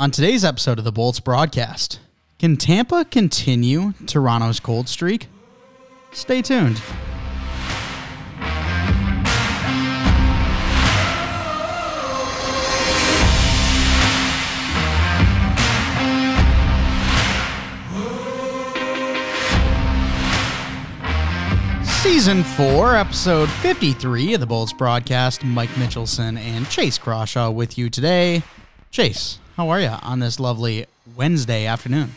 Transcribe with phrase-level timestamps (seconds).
[0.00, 1.98] On today's episode of the Bolts broadcast,
[2.38, 5.26] can Tampa continue Toronto's cold streak?
[6.12, 6.80] Stay tuned.
[21.84, 25.42] Season 4, episode 53 of the Bolts broadcast.
[25.42, 28.44] Mike Mitchelson and Chase Crawshaw with you today.
[28.92, 32.14] Chase, how are you on this lovely Wednesday afternoon?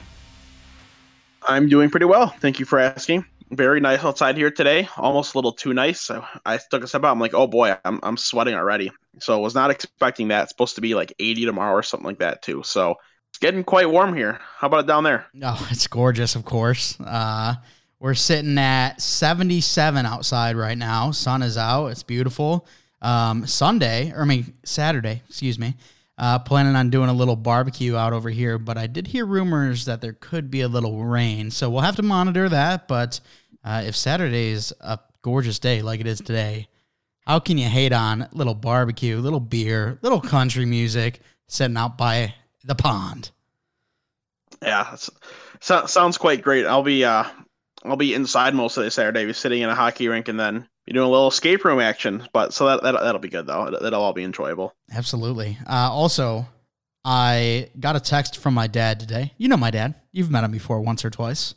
[1.42, 2.28] I'm doing pretty well.
[2.28, 3.26] Thank you for asking.
[3.50, 4.88] Very nice outside here today.
[4.96, 6.02] Almost a little too nice.
[6.02, 7.12] So I took a step out.
[7.12, 8.92] I'm like, oh boy, I'm, I'm sweating already.
[9.20, 10.44] So I was not expecting that.
[10.44, 12.62] It's supposed to be like 80 tomorrow or something like that too.
[12.62, 12.94] So
[13.32, 14.40] it's getting quite warm here.
[14.58, 15.26] How about it down there?
[15.44, 16.96] Oh, it's gorgeous, of course.
[17.00, 17.56] Uh,
[18.00, 21.10] we're sitting at 77 outside right now.
[21.10, 21.88] Sun is out.
[21.88, 22.68] It's beautiful.
[23.02, 25.76] Um, Sunday, or I mean Saturday, excuse me.
[26.22, 29.86] Uh, planning on doing a little barbecue out over here, but I did hear rumors
[29.86, 32.88] that there could be a little rain, so we'll have to monitor that.
[32.88, 33.20] But
[33.64, 36.68] uh, if Saturday is a gorgeous day like it is today,
[37.26, 42.36] how can you hate on little barbecue, little beer, little country music sitting out by
[42.66, 43.32] the pond?
[44.62, 44.96] Yeah,
[45.60, 46.68] so, sounds quite great.
[46.68, 47.24] I'll be uh,
[47.84, 50.68] I'll be inside most of the Saturday, be sitting in a hockey rink, and then
[50.92, 52.28] be doing a little escape room action.
[52.34, 53.70] But so that, that that'll be good though.
[53.82, 54.74] That'll all be enjoyable.
[54.94, 55.58] Absolutely.
[55.68, 56.46] Uh, also,
[57.06, 59.34] I got a text from my dad today.
[59.38, 59.96] You know my dad.
[60.12, 61.56] You've met him before once or twice.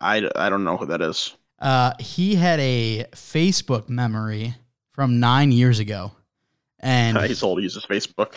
[0.00, 1.36] I, I don't know who that is.
[1.60, 4.54] Uh, he had a Facebook memory
[4.92, 6.12] from nine years ago,
[6.80, 7.58] and he's old.
[7.58, 8.34] He uses Facebook.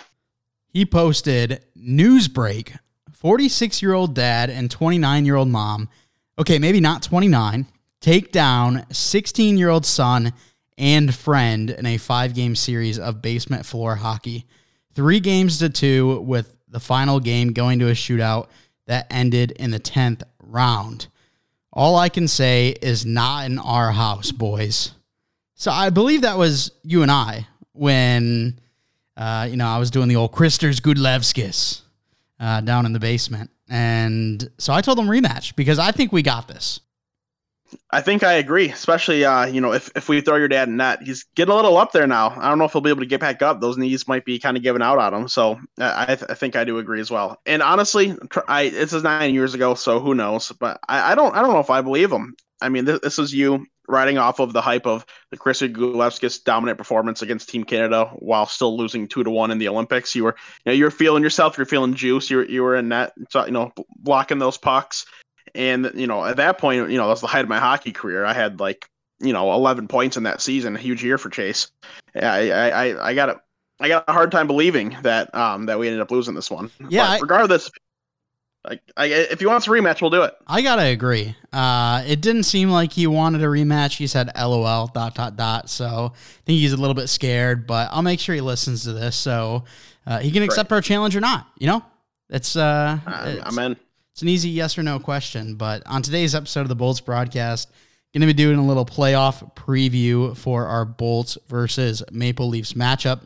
[0.68, 2.74] He posted news break:
[3.12, 5.90] forty-six year old dad and twenty-nine year old mom
[6.42, 7.68] okay, maybe not 29,
[8.02, 10.34] take down 16 year old son
[10.78, 14.46] and friend in a five game series of basement floor hockey.
[14.94, 18.48] Three games to two, with the final game going to a shootout
[18.88, 21.08] that ended in the 10th round.
[21.72, 24.92] All I can say is not in our house, boys.
[25.56, 28.60] So I believe that was you and I when,
[29.16, 31.82] uh, you know, I was doing the old Kristers Gudlevskis
[32.40, 33.52] uh, down in the basement.
[33.70, 36.82] And so I told him rematch because I think we got this.
[37.90, 40.78] I think I agree, especially uh, you know if, if we throw your dad in
[40.78, 42.30] net, he's getting a little up there now.
[42.38, 43.62] I don't know if he'll be able to get back up.
[43.62, 45.28] Those knees might be kind of giving out on him.
[45.28, 47.38] So I, th- I think I do agree as well.
[47.46, 48.16] And honestly,
[48.48, 50.52] I this is nine years ago, so who knows?
[50.60, 52.36] But I, I don't I don't know if I believe him.
[52.62, 56.44] I mean, this, this is you riding off of the hype of the Chris Gudlevskis
[56.44, 60.16] dominant performance against Team Canada while still losing two to one in the Olympics.
[60.16, 61.58] You were, you know, you're feeling yourself.
[61.58, 62.30] You're feeling juice.
[62.30, 65.06] You were, you were in net, you know, blocking those pucks.
[65.56, 68.26] And you know, at that point, you know, that's the height of my hockey career.
[68.26, 68.90] I had like,
[69.20, 70.76] you know, 11 points in that season.
[70.76, 71.72] A huge year for Chase.
[72.16, 73.38] I, I, I got it.
[73.80, 76.72] I got a hard time believing that um that we ended up losing this one.
[76.90, 77.10] Yeah.
[77.10, 77.70] I, regardless,
[78.64, 80.36] like, I, if he wants a rematch, we'll do it.
[80.46, 81.36] I gotta agree.
[81.52, 83.98] Uh, it didn't seem like he wanted a rematch.
[83.98, 85.70] He said "LOL" dot dot dot.
[85.70, 88.94] So I think he's a little bit scared, but I'll make sure he listens to
[88.94, 89.64] this so
[90.06, 90.78] uh, he can accept right.
[90.78, 91.48] our challenge or not.
[91.58, 91.86] You know,
[92.30, 93.78] it's uh, it's, I'm in.
[94.14, 95.56] It's an easy yes or no question.
[95.56, 97.72] But on today's episode of the Bolts broadcast,
[98.14, 103.22] going to be doing a little playoff preview for our Bolts versus Maple Leafs matchup.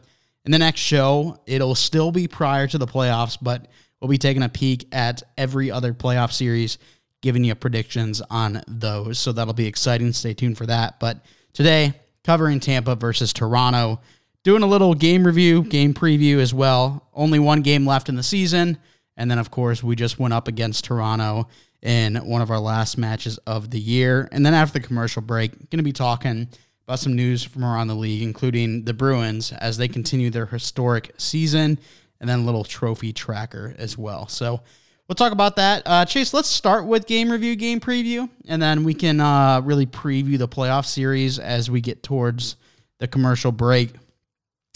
[0.45, 3.67] In the next show, it'll still be prior to the playoffs, but
[4.05, 6.77] We'll be taking a peek at every other playoff series,
[7.23, 9.17] giving you predictions on those.
[9.17, 10.13] So that'll be exciting.
[10.13, 10.99] Stay tuned for that.
[10.99, 11.93] But today,
[12.23, 13.99] covering Tampa versus Toronto,
[14.43, 17.07] doing a little game review, game preview as well.
[17.13, 18.77] Only one game left in the season.
[19.17, 21.47] And then, of course, we just went up against Toronto
[21.81, 24.27] in one of our last matches of the year.
[24.31, 26.49] And then after the commercial break, going to be talking
[26.87, 31.11] about some news from around the league, including the Bruins as they continue their historic
[31.17, 31.79] season
[32.19, 34.27] and then a little trophy tracker as well.
[34.27, 34.61] So
[35.07, 35.83] we'll talk about that.
[35.85, 39.85] Uh, Chase, let's start with game review, game preview, and then we can uh, really
[39.85, 42.55] preview the playoff series as we get towards
[42.99, 43.91] the commercial break.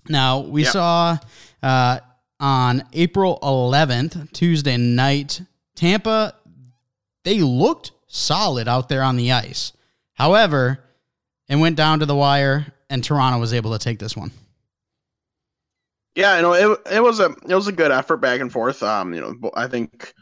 [0.08, 0.72] Now, we yep.
[0.72, 1.18] saw
[1.62, 2.00] uh,
[2.40, 5.42] on April 11th, Tuesday night,
[5.76, 6.36] Tampa,
[7.24, 9.74] they looked solid out there on the ice.
[10.14, 10.80] However,
[11.48, 14.32] it went down to the wire, and Toronto was able to take this one.
[16.16, 18.84] Yeah, you know, it it was a it was a good effort back and forth.
[18.84, 20.14] Um, you know, I think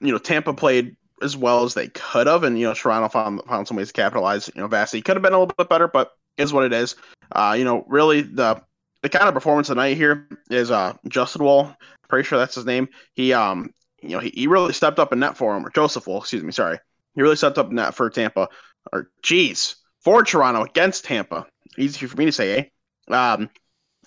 [0.00, 3.42] you know Tampa played as well as they could have, and you know Toronto found
[3.46, 4.50] found some ways to capitalize.
[4.54, 6.96] You know, Vasi could have been a little bit better, but is what it is.
[7.32, 8.62] Uh, you know, really the
[9.06, 11.72] the kind of performance tonight here is uh Justin Wall.
[12.08, 12.88] Pretty sure that's his name.
[13.14, 13.72] He um
[14.02, 16.42] you know he, he really stepped up in net for him, or Joseph Woll, excuse
[16.42, 16.80] me, sorry.
[17.14, 18.48] He really stepped up in net for Tampa,
[18.92, 21.46] or geez, for Toronto against Tampa.
[21.78, 22.70] Easy for me to say,
[23.08, 23.14] eh?
[23.14, 23.48] Um,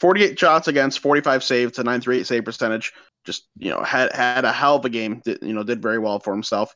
[0.01, 2.91] 48 shots against, 45 saves, to 938 save percentage.
[3.23, 5.21] Just you know had had a hell of a game.
[5.23, 6.75] Did, you know did very well for himself,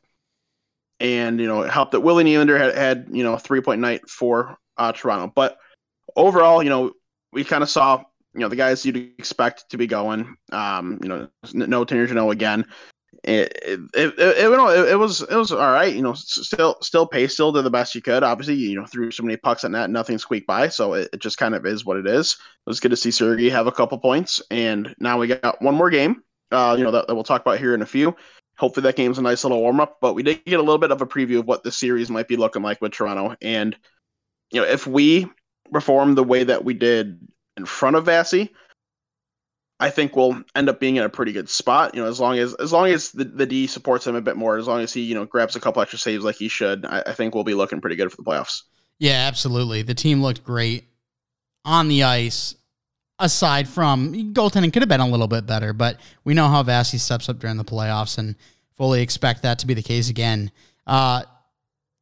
[0.98, 4.08] and you know it helped that Willie Nylander had had you know three point night
[4.08, 5.30] for uh, Toronto.
[5.34, 5.58] But
[6.16, 6.92] overall, you know
[7.34, 8.04] we kind of saw
[8.34, 10.36] you know the guys you'd expect to be going.
[10.50, 12.66] Um, you know, no Tanner Jeannot again.
[13.22, 15.94] It it, it, it, it, was it was all right.
[15.94, 18.22] You know, still still pace, still did the best you could.
[18.22, 20.68] Obviously, you know, threw so many pucks at net, nothing squeaked by.
[20.68, 22.32] So it, it just kind of is what it is.
[22.32, 25.74] It was good to see Sergey have a couple points, and now we got one
[25.74, 26.22] more game.
[26.50, 28.14] Uh, you know that, that we'll talk about here in a few.
[28.58, 29.98] Hopefully that game's a nice little warm up.
[30.00, 32.28] But we did get a little bit of a preview of what the series might
[32.28, 33.76] be looking like with Toronto, and
[34.50, 35.28] you know if we
[35.72, 37.18] perform the way that we did
[37.56, 38.50] in front of Vasi,
[39.80, 41.94] I think we'll end up being in a pretty good spot.
[41.94, 44.36] You know, as long as as long as the, the D supports him a bit
[44.36, 46.84] more, as long as he you know grabs a couple extra saves like he should,
[46.84, 48.62] I, I think we'll be looking pretty good for the playoffs.
[48.98, 49.82] Yeah, absolutely.
[49.82, 50.84] The team looked great
[51.64, 52.54] on the ice.
[53.20, 56.98] Aside from goaltending, could have been a little bit better, but we know how Vasi
[56.98, 58.34] steps up during the playoffs, and
[58.76, 60.50] fully expect that to be the case again.
[60.86, 61.22] Uh,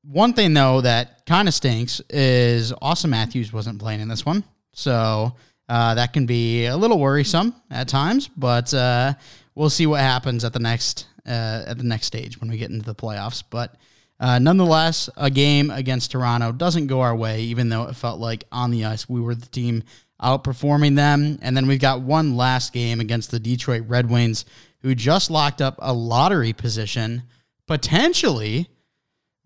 [0.05, 4.45] one thing though that kind of stinks is Austin Matthews wasn't playing in this one.
[4.73, 5.35] So
[5.69, 9.15] uh, that can be a little worrisome at times, but uh,
[9.55, 12.71] we'll see what happens at the next uh, at the next stage when we get
[12.71, 13.43] into the playoffs.
[13.49, 13.77] But
[14.19, 18.45] uh, nonetheless, a game against Toronto doesn't go our way, even though it felt like
[18.53, 19.83] on the ice we were the team
[20.23, 21.39] outperforming them.
[21.43, 24.45] And then we've got one last game against the Detroit Red Wings,
[24.81, 27.25] who just locked up a lottery position,
[27.67, 28.69] potentially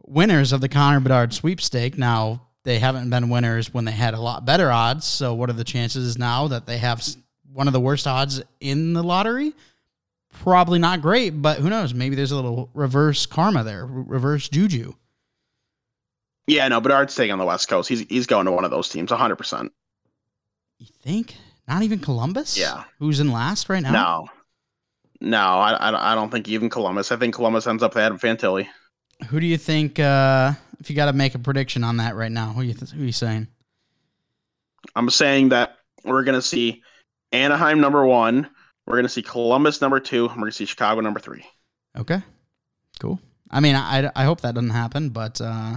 [0.05, 1.97] winners of the Connor Bedard sweepstake.
[1.99, 5.07] Now, they haven't been winners when they had a lot better odds.
[5.07, 7.01] So, what are the chances now that they have
[7.53, 9.55] one of the worst odds in the lottery?
[10.33, 11.95] Probably not great, but who knows?
[11.95, 14.95] Maybe there's a little reverse karma there, reverse juju.
[16.49, 17.89] Yeah, no, Bedard's staying on the West Coast.
[17.89, 19.71] He's he's going to one of those teams, 100%.
[20.79, 21.37] You think?
[21.69, 22.59] Not even Columbus?
[22.59, 22.83] Yeah.
[22.99, 23.93] Who's in last right now?
[23.93, 24.29] No.
[25.21, 27.11] No, I, I don't think even Columbus.
[27.11, 28.67] I think Columbus ends up with Adam Fantilli.
[29.29, 29.99] Who do you think?
[29.99, 32.75] Uh, if you got to make a prediction on that right now, who are you
[32.75, 33.49] th- who are you saying?
[34.95, 36.83] I'm saying that we're going to see
[37.33, 38.49] Anaheim number one.
[38.87, 40.27] We're going to see Columbus number two.
[40.27, 41.45] And we're going to see Chicago number three.
[41.99, 42.21] Okay,
[43.01, 43.19] cool.
[43.51, 45.77] I mean, I, I hope that doesn't happen, but uh,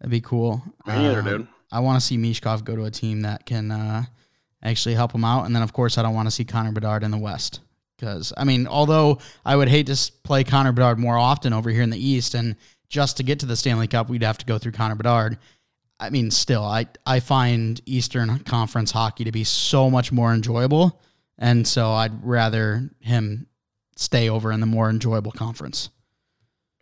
[0.00, 0.62] that'd be cool.
[0.86, 1.48] Me either, uh, dude.
[1.72, 4.04] I want to see Michkov go to a team that can uh,
[4.62, 7.02] actually help him out, and then of course I don't want to see Connor Bedard
[7.02, 7.60] in the West.
[7.96, 11.82] Because, I mean, although I would hate to play Connor Bedard more often over here
[11.82, 12.56] in the East, and
[12.88, 15.38] just to get to the Stanley Cup, we'd have to go through Connor Bedard.
[15.98, 21.00] I mean, still, I, I find Eastern Conference hockey to be so much more enjoyable.
[21.38, 23.46] And so I'd rather him
[23.96, 25.90] stay over in the more enjoyable conference.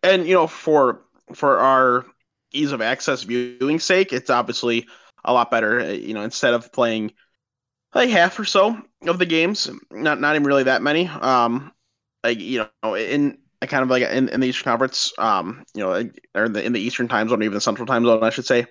[0.02, 1.00] And, you know, for
[1.32, 2.04] for our
[2.52, 4.87] ease of access viewing sake, it's obviously
[5.25, 5.94] a lot better.
[5.94, 7.12] You know, instead of playing
[7.94, 11.08] like half or so of the games, not not even really that many.
[11.08, 11.73] Um,
[12.23, 16.08] like you know, in kind of like in, in the Eastern Conference, um, you know,
[16.34, 18.46] or in the, in the Eastern time zone, even the Central time zone, I should
[18.46, 18.66] say,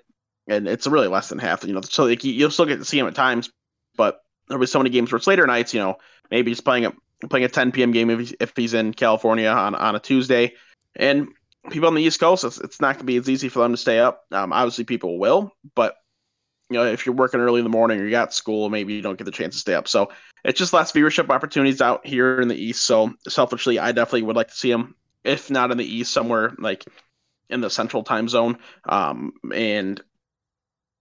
[0.48, 1.64] and it's really less than half.
[1.64, 3.52] You know, so like you'll still get to see him at times,
[3.96, 5.74] but there'll be so many games where it's later nights.
[5.74, 5.98] You know,
[6.30, 6.94] maybe he's playing a
[7.28, 7.92] playing a 10 p.m.
[7.92, 10.54] game if he's, if he's in California on on a Tuesday,
[10.96, 11.30] and
[11.70, 13.72] people on the East Coast, it's, it's not going to be as easy for them
[13.72, 14.26] to stay up.
[14.32, 15.96] Um, obviously, people will, but
[16.70, 19.02] you know, if you're working early in the morning or you got school, maybe you
[19.02, 19.88] don't get the chance to stay up.
[19.88, 20.12] So
[20.44, 22.86] it's just less viewership opportunities out here in the East.
[22.86, 26.54] So selfishly, I definitely would like to see him, if not in the East, somewhere
[26.58, 26.86] like
[27.50, 28.58] in the Central Time Zone.
[28.88, 30.02] Um, and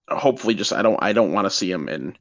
[0.09, 2.17] hopefully, just I don't I don't want to see him in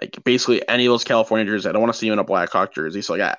[0.00, 1.66] like basically any of those California jerseys.
[1.66, 3.02] I don't want to see him in a Blackhawk jersey.
[3.02, 3.38] So like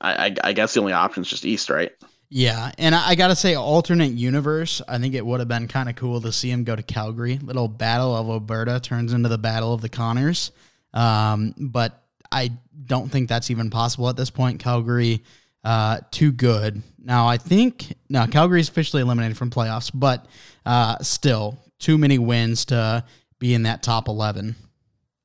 [0.00, 1.92] I, I I guess the only option is just East, right?
[2.30, 4.82] Yeah, and I, gotta say, alternate universe.
[4.86, 7.38] I think it would have been kind of cool to see him go to Calgary.
[7.38, 10.52] Little Battle of Alberta turns into the Battle of the Connors.
[10.92, 12.52] Um, but I
[12.84, 14.60] don't think that's even possible at this point.
[14.60, 15.22] Calgary,
[15.64, 16.82] uh, too good.
[17.02, 20.26] Now I think now Calgary's officially eliminated from playoffs, but
[20.66, 23.04] uh, still too many wins to
[23.38, 24.54] be in that top eleven.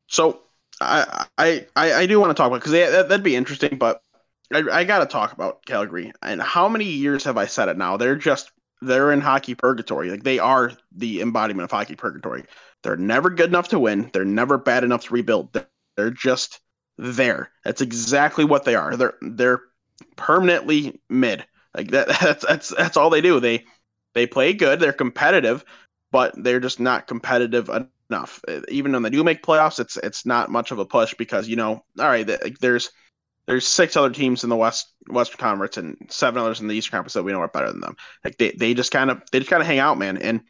[0.07, 0.39] So
[0.79, 4.01] I I I do want to talk about because that, that'd be interesting, but
[4.55, 7.77] I, I got to talk about Calgary and how many years have I said it
[7.77, 7.98] now?
[7.98, 10.10] They're just they're in hockey purgatory.
[10.12, 12.45] Like they are the embodiment of hockey purgatory.
[12.83, 14.10] They're never good enough to win.
[14.13, 15.53] They're never bad enough to rebuild.
[15.53, 16.60] They're, they're just
[16.98, 17.51] there.
[17.63, 18.95] That's exactly what they are.
[18.98, 19.62] They're they're
[20.15, 21.45] permanently mid.
[21.75, 23.39] Like that that's that's that's all they do.
[23.39, 23.65] They
[24.13, 25.63] they play good, they're competitive,
[26.12, 27.69] but they're just not competitive
[28.10, 28.41] enough.
[28.69, 31.55] Even when they do make playoffs, it's it's not much of a push because you
[31.55, 32.29] know, all right,
[32.60, 32.91] there's
[33.45, 36.97] there's six other teams in the West Western Conference and seven others in the Eastern
[36.97, 37.95] Conference that we know are better than them.
[38.23, 40.41] Like they, they just kind of they just kind of hang out, man, and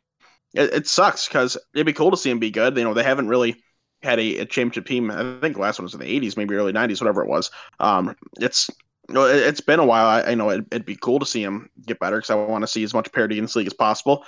[0.53, 2.77] it, it sucks because it'd be cool to see them be good.
[2.77, 3.63] You know, they haven't really
[4.01, 5.09] had a, a championship team.
[5.09, 7.49] I think the last one was in the '80s, maybe early '90s, whatever it was.
[7.79, 8.69] Um, it's
[9.09, 10.05] it's been a while.
[10.05, 12.63] I, I know it'd, it'd, be cool to see them get better because I want
[12.63, 14.25] to see as much parity in this league as possible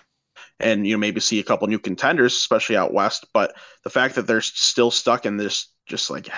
[0.60, 3.26] and you know maybe see a couple new contenders, especially out west.
[3.34, 6.30] But the fact that they're still stuck in this just like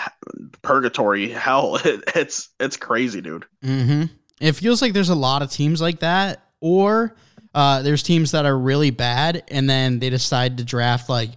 [0.62, 3.46] purgatory hell, it, it's it's crazy, dude.
[3.63, 4.13] Mm-hmm.
[4.39, 7.16] It feels like there's a lot of teams like that, or
[7.56, 11.32] uh, there's teams that are really bad, and then they decide to draft like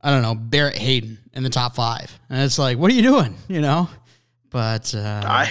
[0.00, 3.02] I don't know Barrett Hayton in the top five, and it's like, what are you
[3.02, 3.36] doing?
[3.48, 3.88] You know.
[4.50, 5.50] But uh, I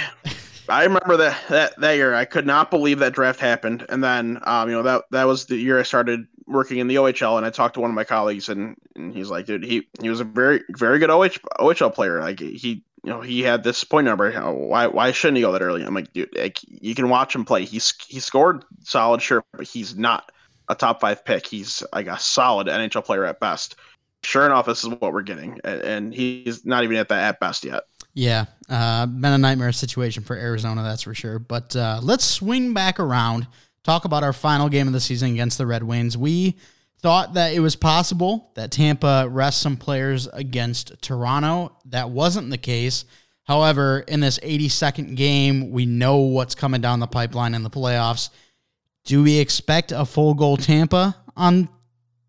[0.70, 2.14] I remember that, that that year.
[2.14, 3.86] I could not believe that draft happened.
[3.90, 6.96] And then, um, you know, that that was the year I started working in the
[6.96, 9.88] OHL, and I talked to one of my colleagues, and, and he's like, dude, he
[10.02, 12.20] he was a very very good OH, OHL player.
[12.20, 14.32] Like he, you know, he had this point number.
[14.32, 15.84] Why why shouldn't he go that early?
[15.84, 17.66] I'm like, dude, like, you can watch him play.
[17.66, 20.32] He's he scored solid, sure, but he's not
[20.70, 21.46] a top five pick.
[21.46, 23.76] He's like a solid NHL player at best.
[24.24, 27.66] Sure enough, this is what we're getting, and he's not even at that at best
[27.66, 27.84] yet.
[28.14, 31.40] Yeah, uh, been a nightmare situation for Arizona, that's for sure.
[31.40, 33.48] But uh, let's swing back around,
[33.84, 36.18] talk about our final game of the season against the Red Wings.
[36.18, 36.58] We
[37.00, 41.78] thought that it was possible that Tampa rest some players against Toronto.
[41.86, 43.06] That wasn't the case.
[43.44, 48.30] However, in this 82nd game, we know what's coming down the pipeline in the playoffs.
[49.04, 51.68] Do we expect a full goal Tampa on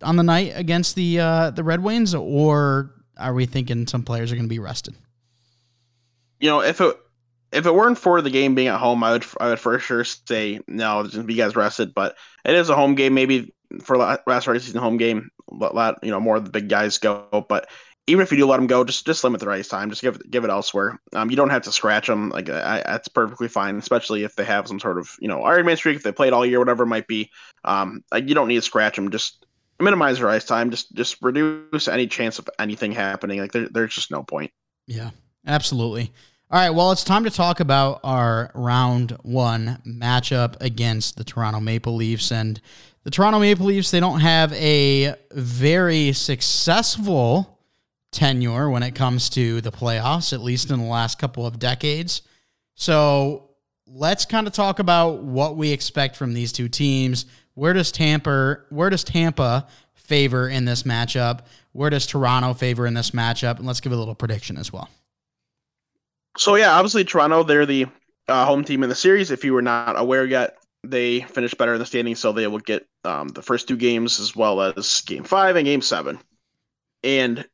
[0.03, 4.33] on the night against the uh, the Red Wings, or are we thinking some players
[4.33, 4.97] are going to be rested?
[6.45, 6.95] you know, if it
[7.55, 10.05] if it weren't for the game being at home, I would I would for sure
[10.05, 11.95] say no, just be guys rested.
[11.95, 16.11] But it is a home game, maybe for last regular season home game, let you
[16.11, 17.47] know more of the big guys go.
[17.49, 17.69] But
[18.07, 19.89] even if you do let them go, just just limit the ice time.
[19.89, 21.01] Just give it give it elsewhere.
[21.15, 22.31] Um, you don't have to scratch them.
[22.31, 25.67] Like I, that's perfectly fine, especially if they have some sort of you know Iron
[25.67, 27.31] Man streak, if they played all year, whatever it might be.
[27.65, 29.11] Um, like you don't need to scratch them.
[29.11, 29.47] Just
[29.81, 30.71] minimize their ice time.
[30.71, 33.41] Just just reduce any chance of anything happening.
[33.41, 34.51] Like there, there's just no point.
[34.87, 35.11] Yeah,
[35.47, 36.13] absolutely.
[36.55, 41.59] All right, well, it's time to talk about our round one matchup against the Toronto
[41.59, 42.31] Maple Leafs.
[42.31, 42.61] And
[43.03, 47.59] the Toronto Maple Leafs, they don't have a very successful
[48.13, 52.23] tenure when it comes to the playoffs, at least in the last couple of decades.
[52.77, 53.51] So
[53.89, 57.27] let's kind of talk about what we expect from these two teams.
[57.55, 61.47] Where does Tampa where does Tampa favor in this matchup?
[61.73, 63.57] Where does Toronto favor in this matchup?
[63.57, 64.89] And let's give a little prediction as well.
[66.37, 67.87] So yeah, obviously Toronto, they're the
[68.29, 69.31] uh, home team in the series.
[69.31, 72.59] If you were not aware yet, they finished better in the standings, so they will
[72.59, 76.19] get um, the first two games as well as Game Five and Game Seven.
[77.03, 77.45] And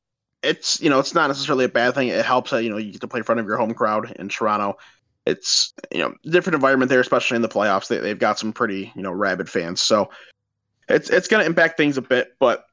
[0.42, 2.08] it's you know it's not necessarily a bad thing.
[2.08, 4.12] It helps that you know you get to play in front of your home crowd
[4.18, 4.78] in Toronto.
[5.26, 7.88] It's you know different environment there, especially in the playoffs.
[7.88, 10.10] They, they've got some pretty you know rabid fans, so
[10.88, 12.34] it's it's going to impact things a bit.
[12.38, 12.64] But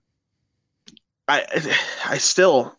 [1.28, 1.46] I
[2.06, 2.76] I still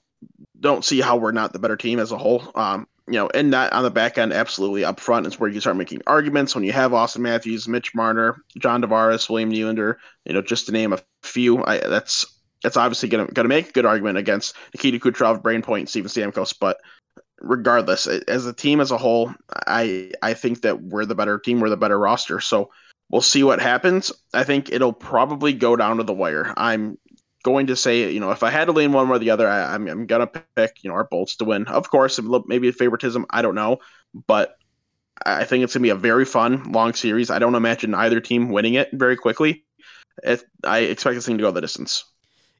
[0.59, 2.51] don't see how we're not the better team as a whole.
[2.55, 5.61] Um, you know, and that on the back end, absolutely up front is where you
[5.61, 10.35] start making arguments when you have Austin Matthews, Mitch Marner, John Tavares, William Nylander, you
[10.35, 11.65] know, just to name a few.
[11.65, 12.27] I, that's
[12.63, 16.55] that's obviously going to make a good argument against Nikita Kucherov, Brayden Point, Steven Stamkos.
[16.59, 16.79] But
[17.41, 19.33] regardless, as a team as a whole,
[19.67, 22.41] I I think that we're the better team, we're the better roster.
[22.41, 22.71] So
[23.11, 24.13] we'll see what happens.
[24.35, 26.53] I think it'll probably go down to the wire.
[26.57, 26.99] I'm
[27.49, 29.49] going to say, you know, if I had to lean one way or the other,
[29.49, 31.67] I, am I'm, I'm to pick, you know, our Bolts to win.
[31.67, 33.79] Of course, maybe favoritism, I don't know,
[34.27, 34.59] but
[35.25, 37.31] I think it's going to be a very fun, long series.
[37.31, 39.65] I don't imagine either team winning it very quickly.
[40.65, 42.05] I expect this thing to go the distance.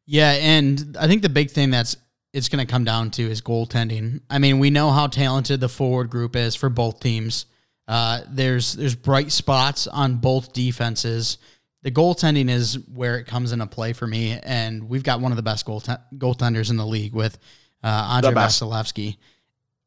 [0.07, 1.97] Yeah, and I think the big thing that's
[2.33, 4.21] it's going to come down to is goaltending.
[4.31, 7.47] I mean, we know how talented the forward group is for both teams.
[7.87, 11.39] Uh, there's there's bright spots on both defenses
[11.83, 15.37] the goaltending is where it comes into play for me, and we've got one of
[15.37, 17.39] the best goaltenders in the league with
[17.83, 19.17] uh, Andrei Vasilevskiy.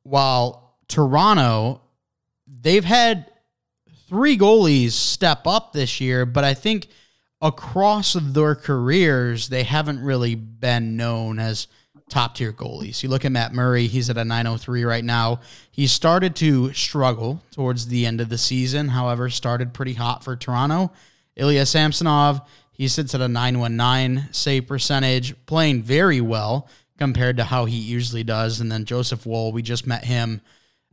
[0.03, 1.81] while Toronto,
[2.48, 3.31] they've had
[4.07, 6.88] three goalies step up this year, but I think
[7.41, 11.67] across their careers, they haven't really been known as
[12.10, 13.01] top tier goalies.
[13.01, 15.39] You look at Matt Murray, he's at a 903 right now.
[15.71, 20.36] He started to struggle towards the end of the season, however, started pretty hot for
[20.36, 20.91] Toronto.
[21.35, 27.65] Ilya Samsonov, he sits at a 919 save percentage, playing very well compared to how
[27.65, 28.59] he usually does.
[28.59, 30.41] And then Joseph Woll, we just met him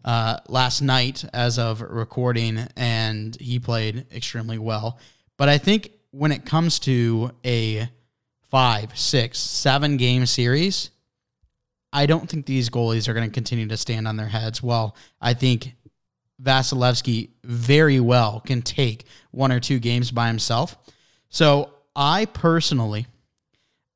[0.05, 4.99] uh, last night as of recording, and he played extremely well.
[5.37, 7.89] But I think when it comes to a
[8.51, 10.91] five, six, seven game series,
[11.93, 14.63] I don't think these goalies are going to continue to stand on their heads.
[14.63, 15.75] Well, I think
[16.43, 20.77] Vasilevskiy very well can take one or two games by himself.
[21.29, 23.07] So I personally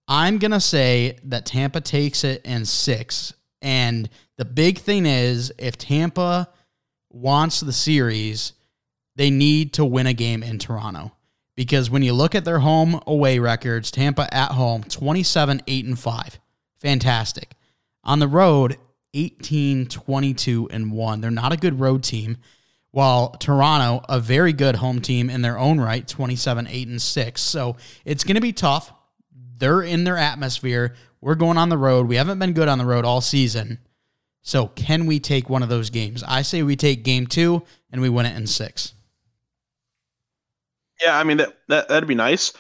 [0.09, 3.33] I'm going to say that Tampa takes it in six.
[3.61, 6.49] And the big thing is if Tampa
[7.11, 8.53] wants the series,
[9.17, 11.13] they need to win a game in Toronto.
[11.55, 15.99] Because when you look at their home away records, Tampa at home, 27, 8, and
[15.99, 16.41] 5.
[16.81, 17.53] Fantastic.
[18.05, 18.79] On the road,
[19.15, 21.21] 18, 22, and 1.
[21.21, 22.39] They're not a good road team.
[22.91, 27.41] While Toronto, a very good home team in their own right, 27, 8, and 6.
[27.41, 28.93] So it's going to be tough.
[29.59, 30.95] They're in their atmosphere.
[31.21, 32.07] We're going on the road.
[32.07, 33.79] We haven't been good on the road all season.
[34.43, 36.25] So, can we take one of those games?
[36.27, 38.93] I say we take game two and we win it in six.
[41.01, 42.53] Yeah, I mean that, that that'd be nice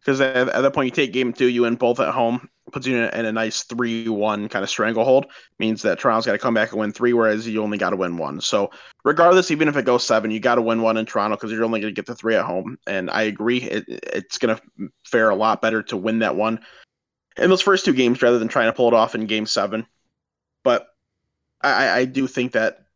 [0.00, 2.86] because at, at, that point you take game two, you win both at home, puts
[2.86, 5.26] you in a, nice three-one kind of stranglehold.
[5.58, 7.96] Means that Toronto's got to come back and win three, whereas you only got to
[7.96, 8.40] win one.
[8.40, 8.70] So
[9.04, 11.64] regardless, even if it goes seven, you got to win one in Toronto because you're
[11.64, 12.78] only going to get the three at home.
[12.86, 16.60] And I agree, it, it's going to fare a lot better to win that one
[17.36, 19.86] in those first two games rather than trying to pull it off in game seven.
[20.64, 20.88] But
[21.60, 22.86] I, I do think that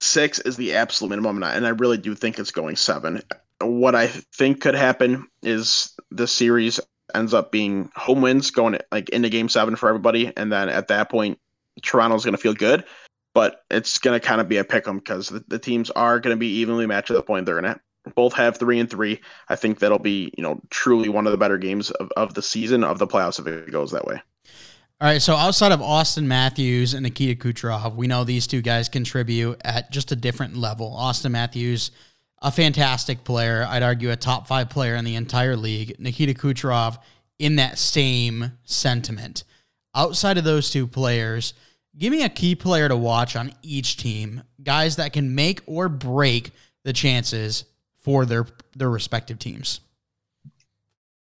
[0.00, 3.22] six is the absolute minimum, and I really do think it's going seven.
[3.60, 6.80] What I think could happen is the series
[7.14, 10.88] ends up being home wins going like into game seven for everybody, and then at
[10.88, 11.38] that point,
[11.82, 12.84] Toronto's going to feel good
[13.34, 16.20] but it's going to kind of be a pick 'em because the, the, teams are
[16.20, 17.80] going to be evenly matched at the point they're going to
[18.14, 19.20] both have three and three.
[19.48, 22.42] I think that'll be, you know, truly one of the better games of, of the
[22.42, 24.20] season of the playoffs if it goes that way.
[25.00, 28.88] All right, so outside of Austin Matthews and Nikita Kucherov, we know these two guys
[28.88, 30.94] contribute at just a different level.
[30.94, 31.90] Austin Matthews,
[32.44, 35.96] a fantastic player, I'd argue a top five player in the entire league.
[35.98, 36.98] Nikita Kucherov,
[37.40, 39.42] in that same sentiment.
[39.96, 41.54] Outside of those two players,
[41.96, 45.88] Give me a key player to watch on each team, guys that can make or
[45.88, 46.50] break
[46.82, 47.64] the chances
[47.98, 49.80] for their their respective teams.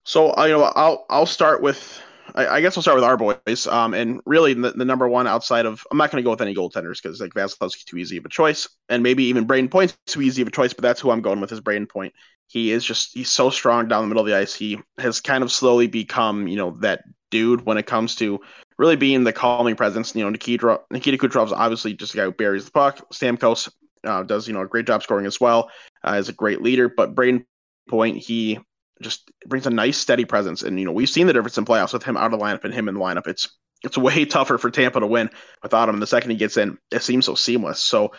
[0.04, 2.00] So you know, I'll I'll start with
[2.34, 3.66] I, I guess we'll start with our boys.
[3.66, 6.40] Um, and really the, the number one outside of I'm not going to go with
[6.40, 9.96] any goaltenders because like Vasilevskiy too easy of a choice, and maybe even Brayden Point's
[10.06, 10.72] too easy of a choice.
[10.72, 12.12] But that's who I'm going with is Brayden Point.
[12.46, 14.54] He is just he's so strong down the middle of the ice.
[14.54, 18.40] He has kind of slowly become you know that dude when it comes to
[18.78, 20.14] really being the calming presence.
[20.14, 23.10] You know, Nikita Nikita Kucherov's obviously just a guy who buries the puck.
[23.12, 23.70] Stamkos
[24.04, 25.70] uh, does you know a great job scoring as well.
[26.06, 27.46] Uh, is a great leader, but Brayden
[27.88, 28.58] Point he
[29.04, 31.92] just brings a nice steady presence, and you know we've seen the difference in playoffs
[31.92, 33.28] with him out of the lineup and him in the lineup.
[33.28, 33.48] It's
[33.84, 35.30] it's way tougher for Tampa to win
[35.62, 36.00] without him.
[36.00, 37.80] The second he gets in, it seems so seamless.
[37.82, 38.12] So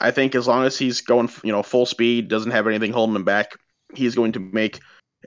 [0.00, 3.16] I think as long as he's going you know full speed, doesn't have anything holding
[3.16, 3.52] him back,
[3.94, 4.80] he's going to make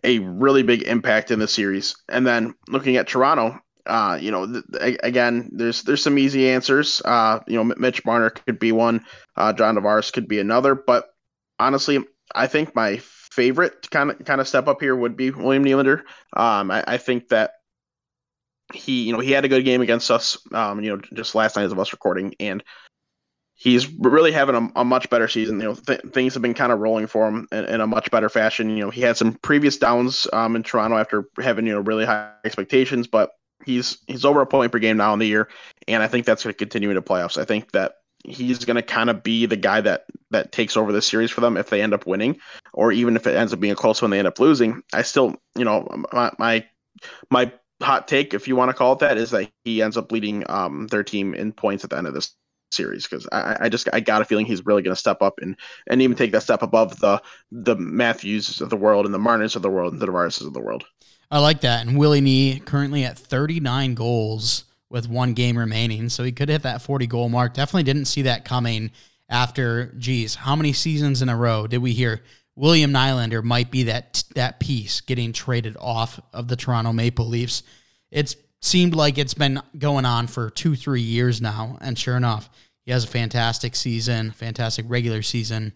[0.03, 1.95] a really big impact in the series.
[2.09, 7.01] And then looking at Toronto, uh, you know, th- again, there's there's some easy answers.
[7.03, 9.05] Uh, you know, Mitch Marner could be one.
[9.35, 10.75] Uh, John Tavares could be another.
[10.75, 11.05] But
[11.57, 12.03] honestly,
[12.35, 12.97] I think my
[13.37, 15.99] favorite kind of kind of step up here would be William Nylander.
[16.35, 17.51] Um, I, I, think that
[18.73, 20.39] he, you know, he had a good game against us.
[20.51, 22.63] Um, you know, just last night as of us recording, and
[23.53, 25.59] he's really having a, a much better season.
[25.59, 28.09] You know, th- things have been kind of rolling for him in, in, a much
[28.09, 28.71] better fashion.
[28.71, 32.05] You know, he had some previous downs um, in Toronto after having you know really
[32.05, 33.29] high expectations, but
[33.65, 35.47] he's he's over a point per game now in the year,
[35.87, 37.37] and I think that's going to continue into playoffs.
[37.39, 37.93] I think that
[38.23, 41.41] he's going to kind of be the guy that that takes over the series for
[41.41, 42.39] them if they end up winning,
[42.73, 44.83] or even if it ends up being a close one they end up losing.
[44.93, 46.65] I still, you know, my my,
[47.29, 47.51] my
[47.81, 50.49] hot take, if you want to call it that, is that he ends up leading
[50.49, 52.35] um, their team in points at the end of this
[52.71, 55.39] series because I, I just I got a feeling he's really going to step up
[55.41, 55.55] and
[55.87, 59.55] and even take that step above the the Matthews of the world and the Marners
[59.55, 60.85] of the world and the Tavares of the world.
[61.29, 61.85] I like that.
[61.85, 66.09] And Willie Nee currently at 39 goals with one game remaining.
[66.09, 67.53] So he could hit that 40 goal mark.
[67.53, 68.91] Definitely didn't see that coming
[69.29, 72.21] after, geez, how many seasons in a row did we hear
[72.55, 77.63] William Nylander might be that that piece getting traded off of the Toronto Maple Leafs?
[78.09, 81.77] It's seemed like it's been going on for two, three years now.
[81.81, 82.49] And sure enough,
[82.83, 85.73] he has a fantastic season, fantastic regular season,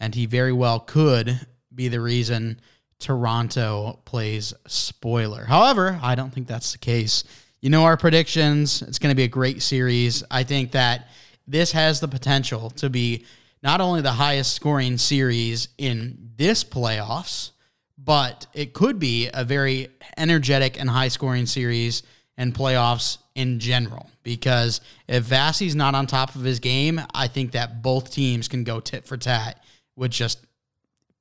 [0.00, 2.60] and he very well could be the reason
[2.98, 5.44] Toronto plays spoiler.
[5.44, 7.24] However, I don't think that's the case.
[7.62, 8.82] You know our predictions.
[8.82, 10.24] It's going to be a great series.
[10.32, 11.08] I think that
[11.46, 13.24] this has the potential to be
[13.62, 17.52] not only the highest scoring series in this playoffs,
[17.96, 22.02] but it could be a very energetic and high scoring series
[22.36, 24.10] and playoffs in general.
[24.24, 28.64] Because if Vasi's not on top of his game, I think that both teams can
[28.64, 29.62] go tit for tat
[29.94, 30.44] with just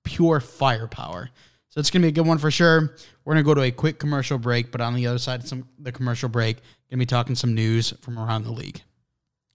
[0.03, 1.29] pure firepower.
[1.71, 2.97] So it's going to be a good one for sure.
[3.23, 5.47] We're going to go to a quick commercial break, but on the other side of
[5.47, 8.81] some, the commercial break, going to be talking some news from around the league.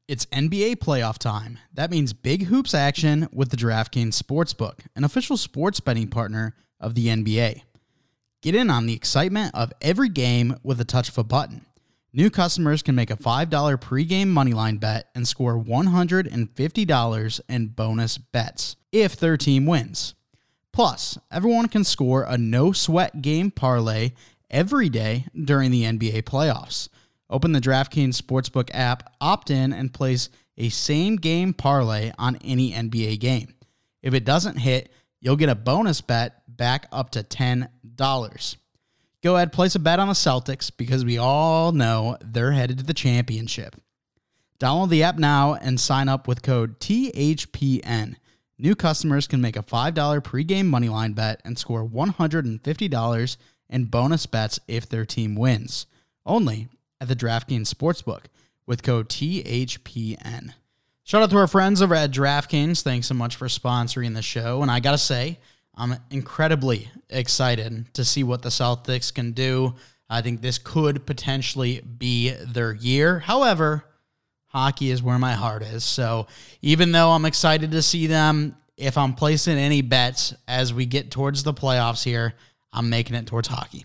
[0.09, 1.59] It's NBA playoff time.
[1.75, 6.95] That means big hoops action with the DraftKings Sportsbook, an official sports betting partner of
[6.95, 7.61] the NBA.
[8.41, 11.67] Get in on the excitement of every game with a touch of a button.
[12.15, 18.77] New customers can make a $5 pregame moneyline bet and score $150 in bonus bets
[18.91, 20.15] if their team wins.
[20.77, 24.11] Plus, everyone can score a no sweat game parlay
[24.51, 26.91] every day during the NBA playoffs.
[27.31, 32.73] Open the DraftKings Sportsbook app, opt in, and place a same game parlay on any
[32.73, 33.55] NBA game.
[34.03, 38.57] If it doesn't hit, you'll get a bonus bet back up to $10.
[39.23, 42.85] Go ahead, place a bet on the Celtics because we all know they're headed to
[42.85, 43.77] the championship.
[44.61, 48.17] Download the app now and sign up with code THPN.
[48.59, 53.37] New customers can make a $5 pregame moneyline bet and score $150
[53.69, 55.87] in bonus bets if their team wins.
[56.25, 56.69] Only
[57.01, 58.25] at the DraftKings Sportsbook
[58.67, 60.55] with code THPN.
[61.05, 62.83] Shout out to our friends over at DraftKings.
[62.83, 64.63] Thanks so much for sponsoring the show.
[64.63, 65.39] And I got to say,
[65.75, 69.75] I'm incredibly excited to see what the Celtics can do.
[70.09, 73.19] I think this could potentially be their year.
[73.19, 73.85] However,
[74.57, 75.85] hockey is where my heart is.
[75.85, 76.27] So
[76.63, 81.11] even though I'm excited to see them, if I'm placing any bets as we get
[81.11, 82.33] towards the playoffs here,
[82.73, 83.85] I'm making it towards hockey.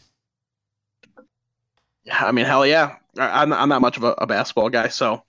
[2.06, 2.96] Yeah, I mean, hell yeah.
[3.18, 5.24] I'm, I'm not much of a, a basketball guy, so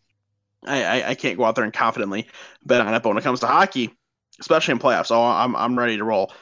[0.64, 2.28] I, I, I, can't go out there and confidently
[2.64, 3.02] bet on it.
[3.02, 3.92] But when it comes to hockey,
[4.38, 6.32] especially in playoffs, oh, I'm, I'm ready to roll.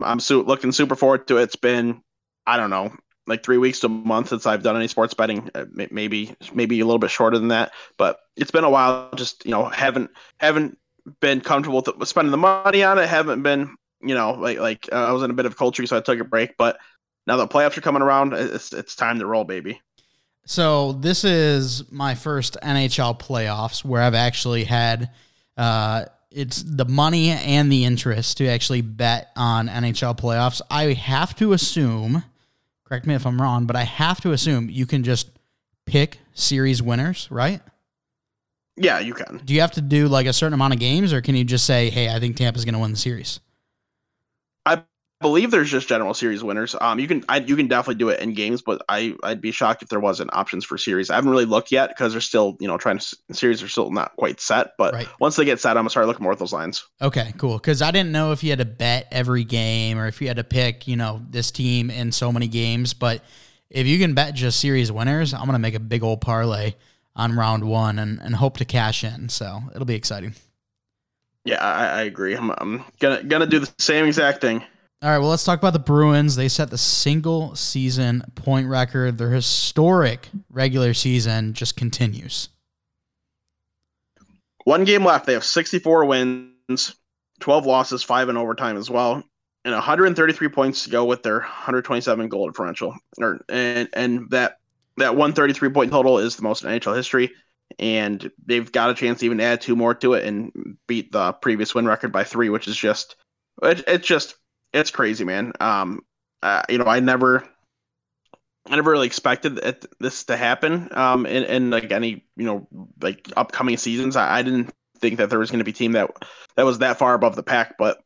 [0.00, 1.42] I'm su- looking super forward to it.
[1.42, 2.02] It's been,
[2.46, 2.90] I don't know,
[3.30, 5.50] like three weeks to a month since I've done any sports betting.
[5.54, 9.10] Uh, maybe maybe a little bit shorter than that, but it's been a while.
[9.14, 10.76] Just you know, haven't haven't
[11.20, 13.08] been comfortable with spending the money on it.
[13.08, 15.96] Haven't been you know like like uh, I was in a bit of culture, so
[15.96, 16.56] I took a break.
[16.58, 16.78] But
[17.26, 19.80] now the playoffs are coming around, it's it's time to roll, baby.
[20.44, 25.10] So this is my first NHL playoffs where I've actually had.
[25.56, 30.60] Uh, it's the money and the interest to actually bet on NHL playoffs.
[30.70, 32.24] I have to assume,
[32.90, 35.30] correct me if I'm wrong, but I have to assume you can just
[35.86, 37.60] pick series winners, right?
[38.76, 39.40] Yeah, you can.
[39.44, 41.66] Do you have to do like a certain amount of games, or can you just
[41.66, 43.38] say, "Hey, I think Tampa's going to win the series"?
[45.20, 46.74] Believe there's just general series winners.
[46.80, 49.50] Um, you can I, you can definitely do it in games, but I I'd be
[49.50, 51.10] shocked if there wasn't options for series.
[51.10, 53.90] I haven't really looked yet because they're still you know trying to series are still
[53.90, 54.72] not quite set.
[54.78, 55.08] But right.
[55.20, 56.84] once they get set, I'm gonna start looking more at those lines.
[57.00, 57.58] Okay, cool.
[57.58, 60.38] Because I didn't know if you had to bet every game or if you had
[60.38, 62.94] to pick you know this team in so many games.
[62.94, 63.22] But
[63.68, 66.74] if you can bet just series winners, I'm gonna make a big old parlay
[67.14, 69.28] on round one and, and hope to cash in.
[69.28, 70.34] So it'll be exciting.
[71.44, 72.34] Yeah, I, I agree.
[72.34, 74.62] I'm, I'm gonna gonna do the same exact thing.
[75.02, 76.36] All right, well, let's talk about the Bruins.
[76.36, 79.16] They set the single season point record.
[79.16, 82.50] Their historic regular season just continues.
[84.64, 85.24] One game left.
[85.24, 86.96] They have 64 wins,
[87.40, 89.24] 12 losses, five in overtime as well,
[89.64, 92.94] and 133 points to go with their 127 goal differential.
[93.48, 94.58] And and that
[94.98, 97.32] that 133 point total is the most in NHL history.
[97.78, 101.32] And they've got a chance to even add two more to it and beat the
[101.32, 103.16] previous win record by three, which is just
[103.62, 104.34] it, it's just
[104.72, 105.52] it's crazy, man.
[105.60, 106.00] Um,
[106.42, 107.46] uh, you know, I never,
[108.66, 110.88] I never really expected it, this to happen.
[110.92, 112.68] Um, in, in like any, you know,
[113.00, 115.92] like upcoming seasons, I, I didn't think that there was going to be a team
[115.92, 116.10] that
[116.56, 117.98] that was that far above the pack, but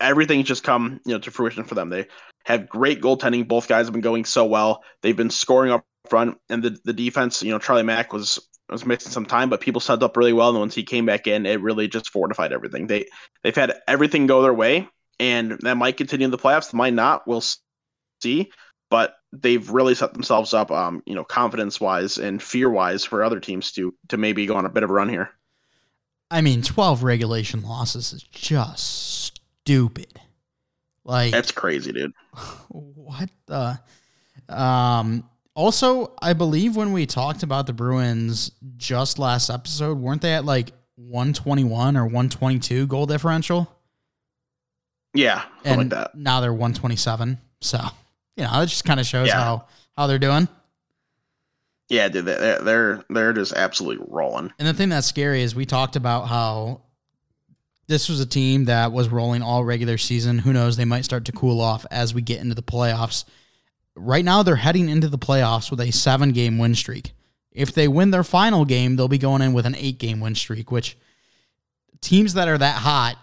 [0.00, 1.90] everything's just come, you know, to fruition for them.
[1.90, 2.06] They
[2.44, 3.48] have great goaltending.
[3.48, 4.82] Both guys have been going so well.
[5.02, 8.84] They've been scoring up front, and the the defense, you know, Charlie Mack was was
[8.84, 10.50] missing some time, but people set up really well.
[10.50, 12.86] And once he came back in, it really just fortified everything.
[12.86, 13.06] They
[13.42, 14.88] they've had everything go their way,
[15.20, 16.72] and that might continue in the playoffs.
[16.72, 17.26] Might not.
[17.26, 17.44] We'll
[18.22, 18.50] see.
[18.90, 23.22] But they've really set themselves up, um, you know, confidence wise and fear wise for
[23.22, 25.30] other teams to to maybe go on a bit of a run here.
[26.30, 30.20] I mean, twelve regulation losses is just stupid.
[31.04, 32.12] Like that's crazy, dude.
[32.68, 33.80] What the?
[34.48, 35.28] Um.
[35.54, 40.44] Also, I believe when we talked about the Bruins just last episode, weren't they at
[40.44, 43.77] like 121 or 122 goal differential.
[45.14, 46.14] Yeah, and like that.
[46.14, 47.38] Now they're 127.
[47.60, 47.80] So,
[48.36, 49.42] you know, it just kind of shows yeah.
[49.42, 49.66] how
[49.96, 50.48] how they're doing.
[51.88, 54.52] Yeah, dude, they're they're they're just absolutely rolling.
[54.58, 56.82] And the thing that's scary is we talked about how
[57.86, 60.38] this was a team that was rolling all regular season.
[60.38, 60.76] Who knows?
[60.76, 63.24] They might start to cool off as we get into the playoffs.
[63.96, 67.12] Right now, they're heading into the playoffs with a seven game win streak.
[67.50, 70.34] If they win their final game, they'll be going in with an eight game win
[70.34, 70.96] streak, which
[72.02, 73.16] teams that are that hot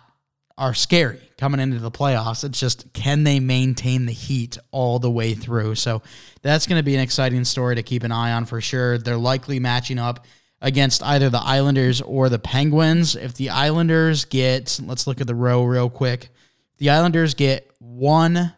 [0.57, 2.43] are scary coming into the playoffs.
[2.43, 5.75] It's just can they maintain the heat all the way through?
[5.75, 6.01] So
[6.41, 8.97] that's going to be an exciting story to keep an eye on for sure.
[8.97, 10.25] They're likely matching up
[10.61, 13.15] against either the Islanders or the Penguins.
[13.15, 16.29] If the Islanders get, let's look at the row real quick.
[16.77, 18.53] The Islanders get one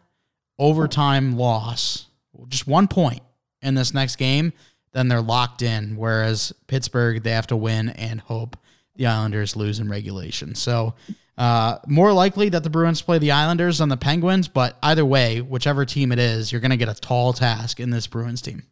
[0.58, 2.06] overtime loss,
[2.48, 3.22] just one point
[3.62, 4.52] in this next game,
[4.92, 5.96] then they're locked in.
[5.96, 8.56] Whereas Pittsburgh, they have to win and hope
[8.96, 10.54] the Islanders lose in regulation.
[10.54, 10.94] So
[11.38, 15.40] uh, more likely that the Bruins play the Islanders than the Penguins, but either way,
[15.40, 18.64] whichever team it is, you're going to get a tall task in this Bruins team.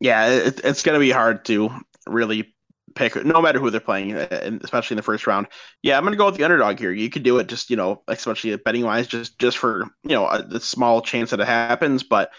[0.00, 1.70] Yeah, it, it's going to be hard to
[2.08, 2.52] really
[2.96, 5.46] pick, no matter who they're playing, uh, especially in the first round.
[5.82, 6.90] Yeah, I'm going to go with the underdog here.
[6.90, 10.42] You could do it just, you know, especially betting wise, just just for you know
[10.42, 12.32] the small chance that it happens, but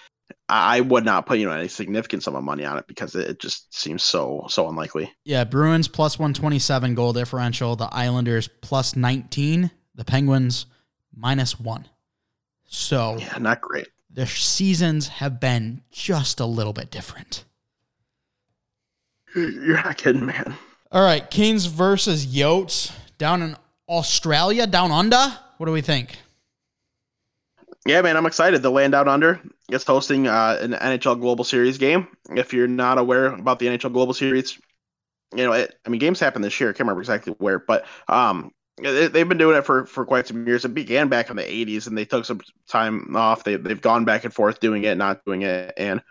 [0.50, 3.40] I would not put you know any significant sum of money on it because it
[3.40, 5.12] just seems so so unlikely.
[5.24, 7.76] Yeah, Bruins plus one twenty seven goal differential.
[7.76, 9.72] The Islanders plus nineteen.
[9.96, 10.68] The Penguins
[11.14, 11.88] minus one.
[12.66, 13.88] So yeah, not great.
[14.10, 17.44] Their seasons have been just a little bit different.
[19.36, 20.56] You're not kidding, man.
[20.92, 23.58] All right, Kings versus Yotes down in
[23.90, 25.38] Australia, down under.
[25.58, 26.18] What do we think?
[27.86, 28.62] Yeah, man, I'm excited.
[28.62, 32.08] The land down under is hosting uh, an NHL Global Series game.
[32.30, 34.58] If you're not aware about the NHL Global Series,
[35.36, 36.70] you know, it, I mean, games happen this year.
[36.70, 38.52] I can't remember exactly where, but um,
[38.82, 40.64] they, they've been doing it for, for quite some years.
[40.64, 43.44] It began back in the 80s, and they took some time off.
[43.44, 46.02] They, they've gone back and forth doing it, not doing it, and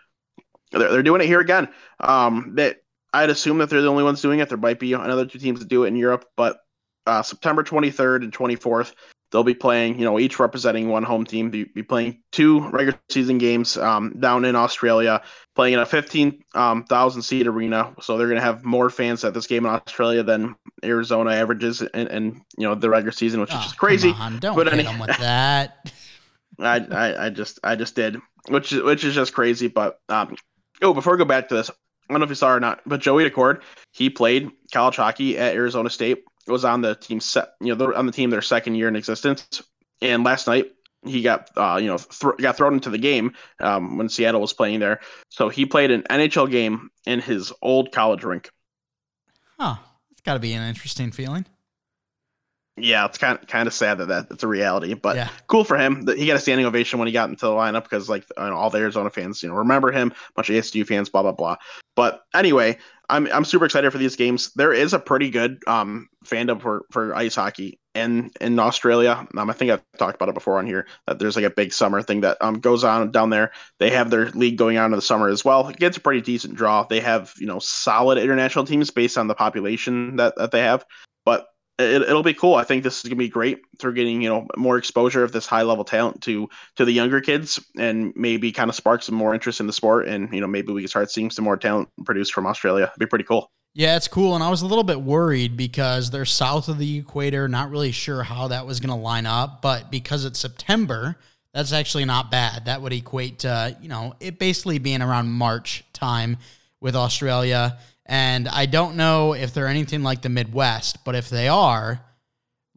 [0.71, 1.69] they're, they're doing it here again.
[1.99, 2.77] Um, that
[3.13, 4.49] I'd assume that they're the only ones doing it.
[4.49, 6.59] There might be another two teams that do it in Europe, but
[7.05, 8.93] uh, September 23rd and 24th,
[9.31, 12.99] they'll be playing, you know, each representing one home team, be, be playing two regular
[13.09, 15.21] season games um, down in Australia,
[15.55, 17.93] playing in a 15,000 um, seat arena.
[18.01, 21.81] So they're going to have more fans at this game in Australia than Arizona averages
[21.81, 24.13] and, and you know, the regular season, which oh, is just crazy.
[24.39, 25.91] Don't but hit any, with that.
[26.59, 28.17] I, I, I just I just did,
[28.49, 29.67] which is which is just crazy.
[29.67, 30.35] But um,
[30.81, 32.81] oh, before we go back to this, I don't know if you saw or not,
[32.85, 33.61] but Joey Daccord,
[33.91, 36.23] he played college hockey at Arizona State.
[36.47, 39.63] Was on the team set, you know, on the team their second year in existence.
[40.01, 40.71] And last night
[41.05, 44.53] he got, uh, you know, th- got thrown into the game um, when Seattle was
[44.53, 44.99] playing there.
[45.29, 48.49] So he played an NHL game in his old college rink.
[49.59, 49.75] Huh.
[50.11, 51.45] It's got to be an interesting feeling
[52.77, 55.29] yeah, it's kind of, kind of sad that, that it's a reality, but yeah.
[55.47, 56.05] cool for him.
[56.05, 58.69] That he got a standing ovation when he got into the lineup because like all
[58.69, 60.11] the Arizona fans, you know, remember him.
[60.11, 61.57] A bunch of ASU fans, blah blah blah.
[61.97, 62.77] But anyway,
[63.09, 64.53] I'm I'm super excited for these games.
[64.55, 69.27] There is a pretty good um fandom for for ice hockey in in Australia.
[69.35, 71.73] Um, I think I've talked about it before on here that there's like a big
[71.73, 73.51] summer thing that um goes on down there.
[73.79, 75.67] They have their league going on in the summer as well.
[75.67, 76.83] It gets a pretty decent draw.
[76.83, 80.85] They have you know solid international teams based on the population that that they have,
[81.25, 81.47] but
[81.79, 82.55] it, it'll be cool.
[82.55, 85.45] I think this is gonna be great for getting you know more exposure of this
[85.45, 89.33] high level talent to to the younger kids, and maybe kind of spark some more
[89.33, 91.89] interest in the sport, and you know maybe we can start seeing some more talent
[92.05, 92.85] produced from Australia.
[92.85, 93.51] It'd be pretty cool.
[93.73, 96.97] Yeah, it's cool, and I was a little bit worried because they're south of the
[96.97, 97.47] equator.
[97.47, 101.17] Not really sure how that was gonna line up, but because it's September,
[101.53, 102.65] that's actually not bad.
[102.65, 106.37] That would equate to you know it basically being around March time
[106.81, 107.77] with Australia
[108.07, 112.01] and I don't know if they're anything like the Midwest, but if they are,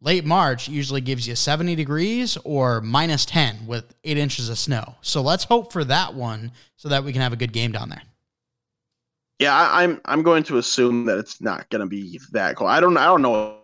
[0.01, 4.97] late March usually gives you 70 degrees or minus 10 with eight inches of snow.
[5.03, 7.91] So let's hope for that one so that we can have a good game down
[7.91, 8.03] there.
[9.39, 12.57] Yeah, I, am I'm, I'm going to assume that it's not going to be that
[12.57, 12.71] cold.
[12.71, 13.57] I don't I don't know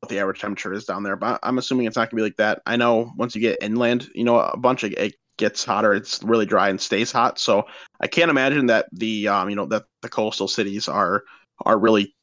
[0.00, 2.22] what the average temperature is down there, but I'm assuming it's not going to be
[2.22, 2.62] like that.
[2.64, 5.92] I know once you get inland, you know, a bunch of it gets hotter.
[5.92, 7.40] It's really dry and stays hot.
[7.40, 7.64] So
[8.00, 11.24] I can't imagine that the um, you know that the coastal cities are
[11.64, 12.14] are really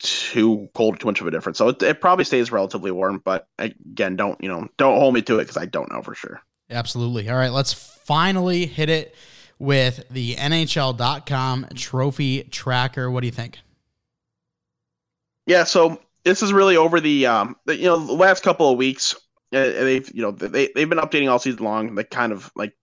[0.00, 1.56] too cold, too much of a difference.
[1.56, 3.22] So it, it probably stays relatively warm.
[3.24, 6.14] But again, don't you know don't hold me to it because I don't know for
[6.14, 6.42] sure.
[6.68, 7.30] Absolutely.
[7.30, 9.14] All right, let's finally hit it
[9.58, 13.10] with the NHL.com trophy tracker.
[13.10, 13.60] What do you think?
[15.46, 18.76] Yeah, so this is really over the um, the, you know the last couple of
[18.76, 19.14] weeks
[19.62, 22.74] they've you know they they've been updating all season long, like kind of like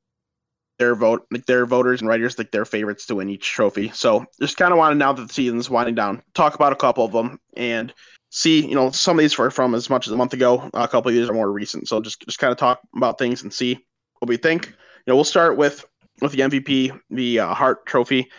[0.79, 3.91] their vote, like their voters and writers, like their favorites to win each trophy.
[3.93, 7.05] So just kind of wanted now that the season's winding down, talk about a couple
[7.05, 7.39] of them.
[7.55, 7.93] And
[8.31, 10.69] see, you know, some of these were from as much as a month ago.
[10.73, 11.87] A couple of these are more recent.
[11.87, 13.79] So just just kind of talk about things and see
[14.19, 14.67] what we think.
[14.67, 14.73] You
[15.07, 15.85] know, we'll start with
[16.21, 18.29] with the MVP, the uh, Hart Trophy.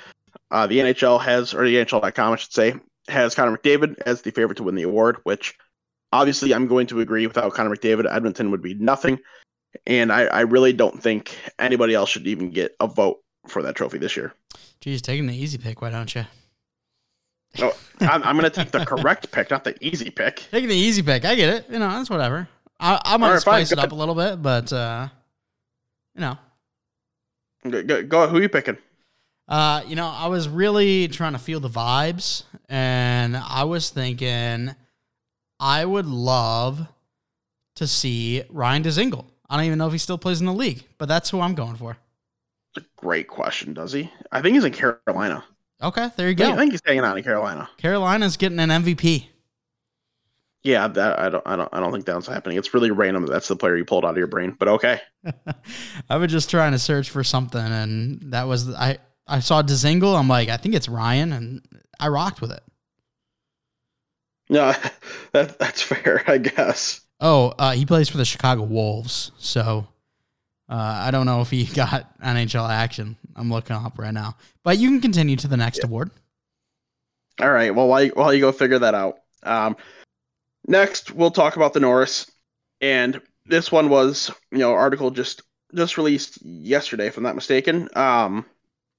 [0.51, 2.75] Uh, the NHL has, or the NHL.com, I should say,
[3.09, 5.19] has Connor McDavid as the favorite to win the award.
[5.25, 5.55] Which,
[6.15, 7.27] obviously, I'm going to agree.
[7.27, 9.19] Without Connor McDavid, Edmonton would be nothing.
[9.87, 13.75] And I, I really don't think anybody else should even get a vote for that
[13.75, 14.33] trophy this year.
[14.81, 16.25] Geez, taking the easy pick, why don't you?
[17.61, 20.37] Oh, I'm, I'm going to take the correct pick, not the easy pick.
[20.51, 21.67] Taking the easy pick, I get it.
[21.71, 22.49] You know, that's whatever.
[22.81, 25.09] I, I might right, spice fine, it up a little bit, but uh,
[26.17, 26.39] you know.
[27.69, 28.77] Go, go, go, Who are you picking?
[29.47, 34.75] Uh, you know, I was really trying to feel the vibes, and I was thinking
[35.59, 36.87] I would love
[37.77, 39.27] to see Ryan Dzingel.
[39.49, 41.55] I don't even know if he still plays in the league, but that's who I'm
[41.55, 41.97] going for.
[42.77, 43.73] A great question.
[43.73, 44.11] Does he?
[44.33, 45.45] I think he's in Carolina.
[45.83, 46.53] Okay, there you go.
[46.53, 47.69] I think he's hanging out in Carolina.
[47.77, 49.27] Carolina's getting an MVP.
[50.63, 52.57] Yeah, that I don't, I don't, I don't think that's happening.
[52.57, 53.27] It's really random.
[53.27, 55.01] That's the player you pulled out of your brain, but okay.
[56.09, 58.99] I was just trying to search for something, and that was I.
[59.27, 60.19] I saw Dzingel.
[60.19, 61.63] I'm like, I think it's Ryan, and
[61.99, 62.63] I rocked with it.
[64.49, 64.73] No,
[65.33, 67.01] that that's fair, I guess.
[67.21, 69.87] Oh, uh, he plays for the Chicago Wolves, so
[70.69, 73.17] uh, I don't know if he got NHL action.
[73.37, 75.87] I'm looking up right now, but you can continue to the next yeah.
[75.87, 76.11] award.
[77.41, 77.75] All right.
[77.75, 79.77] Well, while you, while you go figure that out, um,
[80.67, 82.31] next we'll talk about the Norris,
[82.81, 85.43] and this one was you know article just
[85.75, 87.89] just released yesterday, if I'm not mistaken.
[87.97, 88.47] Um,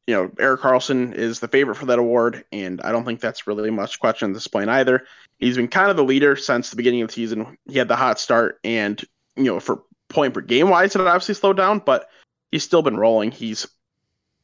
[0.08, 3.48] you know, Erik Karlsson is the favorite for that award, and I don't think that's
[3.48, 5.06] really much question at this point either.
[5.40, 7.58] He's been kind of the leader since the beginning of the season.
[7.68, 9.02] He had the hot start, and
[9.36, 12.10] you know, for point per game wise, it obviously slowed down, but
[12.52, 13.32] he's still been rolling.
[13.32, 13.68] He's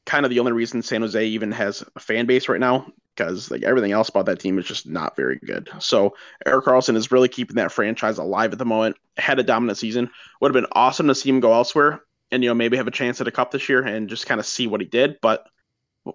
[0.06, 3.52] kind of the only reason San Jose even has a fan base right now because
[3.52, 5.70] like everything else about that team is just not very good.
[5.80, 8.96] So Erik Karlsson is really keeping that franchise alive at the moment.
[9.18, 10.10] Had a dominant season.
[10.40, 12.92] Would have been awesome to see him go elsewhere and you know maybe have a
[12.92, 15.48] chance at a cup this year and just kind of see what he did, but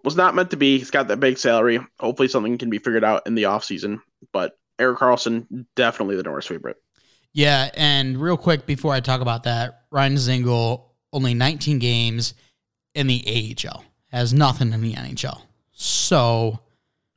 [0.02, 0.78] was not meant to be.
[0.78, 1.80] He's got that big salary.
[2.00, 4.00] Hopefully something can be figured out in the offseason.
[4.32, 6.76] But Erik Karlsson, definitely the Norris favorite.
[7.32, 12.34] Yeah, and real quick before I talk about that, Ryan Dzingel only 19 games
[12.94, 15.42] in the AHL, has nothing in the NHL.
[15.72, 16.60] So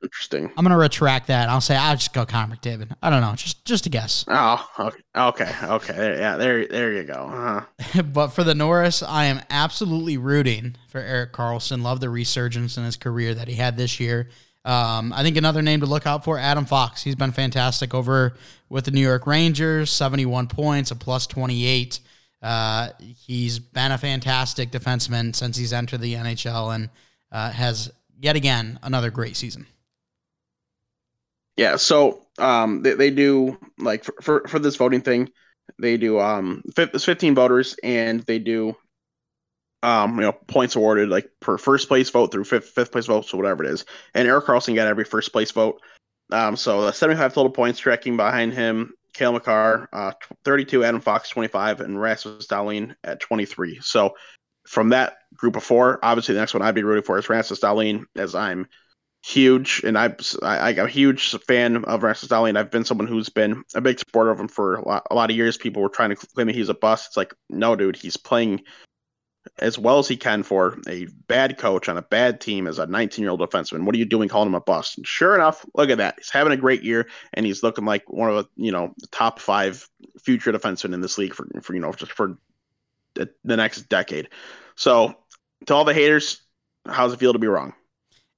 [0.01, 0.51] interesting.
[0.57, 1.49] I'm gonna retract that.
[1.49, 2.95] I'll say I'll just go Connor McDavid.
[3.01, 4.25] I don't know, just just a guess.
[4.27, 6.17] Oh, okay, okay, okay.
[6.19, 7.29] Yeah, there, there you go.
[7.31, 8.01] Uh-huh.
[8.13, 11.81] but for the Norris, I am absolutely rooting for Erik Karlsson.
[11.81, 14.29] Love the resurgence in his career that he had this year.
[14.65, 17.01] Um, I think another name to look out for, Adam Fox.
[17.01, 18.33] He's been fantastic over
[18.67, 21.99] with the New York Rangers, 71 points, a plus 28.
[22.41, 26.89] Uh, he's been a fantastic defenseman since he's entered the NHL and
[27.31, 29.65] uh, has yet again another great season.
[31.59, 35.29] Yeah, so um, they, they do like for, for, for this voting thing,
[35.77, 38.77] they do um, 15 voters and they do
[39.83, 43.25] um, you know, points awarded like per first place vote through fifth fifth place vote,
[43.25, 43.83] so whatever it is.
[44.13, 45.81] And Erik Karlsson got every first place vote.
[46.31, 50.13] Um, so the 75 total points tracking behind him, Cale Makar, uh,
[50.45, 53.79] 32, Adam Fox 25, and Rasmus Dahlin at 23.
[53.81, 54.13] So
[54.65, 57.59] from that group of four, obviously the next one I'd be rooting for is Rasmus
[57.59, 58.65] Dahlin, as I'm
[59.21, 62.57] huge and I, I I'm a huge fan of Rasmus Dahlin.
[62.57, 65.29] I've been someone who's been a big supporter of him for a lot, a lot
[65.29, 65.57] of years.
[65.57, 67.07] People were trying to claim that he's a bust.
[67.07, 68.61] It's like, no, dude, he's playing
[69.57, 72.85] as well as he can for a bad coach on a bad team as a
[72.85, 73.83] 19 year old defenseman.
[73.83, 74.97] What are you doing calling him a bust?
[74.97, 76.15] And sure enough, look at that.
[76.17, 79.39] He's having a great year and he's looking like one of the, you know, top
[79.39, 79.87] five
[80.21, 82.37] future defensemen in this league for, for you know, just for
[83.15, 84.29] the, the next decade.
[84.75, 85.15] So
[85.65, 86.41] to all the haters,
[86.85, 87.73] how's it feel to be wrong?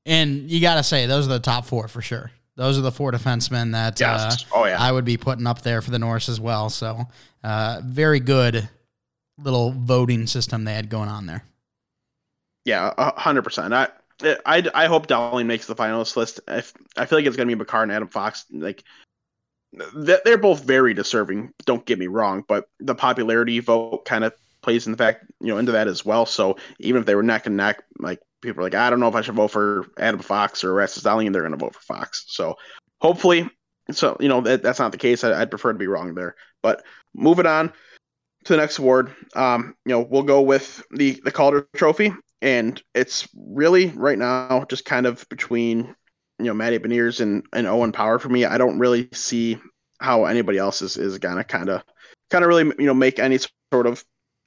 [0.05, 2.31] And you got to say, those are the top four for sure.
[2.55, 4.43] Those are the four defensemen that yes.
[4.43, 4.77] uh, oh, yeah.
[4.79, 6.69] I would be putting up there for the Norris as well.
[6.69, 7.05] So,
[7.43, 8.69] uh, very good
[9.37, 11.43] little voting system they had going on there.
[12.65, 13.73] Yeah, hundred percent.
[13.73, 13.87] I,
[14.45, 16.39] I, I hope Dahlin makes the finalist list.
[16.47, 16.57] I,
[16.97, 18.45] I feel like it's going to be Makar and Adam Fox.
[18.51, 18.83] Like
[19.95, 21.53] they're both very deserving.
[21.65, 25.47] Don't get me wrong, but the popularity vote kind of plays in the fact you
[25.47, 26.25] know into that as well.
[26.25, 29.07] So even if they were neck and neck, like people are like, I don't know
[29.07, 31.81] if I should vote for Adam Fox or Rasmus Dahlin, they're going to vote for
[31.81, 32.25] Fox.
[32.27, 32.55] So
[32.99, 33.49] hopefully,
[33.91, 35.23] so you know that, that's not the case.
[35.23, 36.35] I, would prefer to be wrong there.
[36.61, 36.83] But
[37.13, 37.73] moving on
[38.45, 42.81] to the next award, um, you know, we'll go with the the Calder Trophy, and
[42.93, 45.95] it's really right now just kind of between
[46.39, 48.45] you know Matty Beniers and and Owen Power for me.
[48.45, 49.57] I don't really see
[49.99, 51.83] how anybody else is is gonna kind of
[52.29, 53.39] kind of really you know make any
[53.71, 54.03] sort of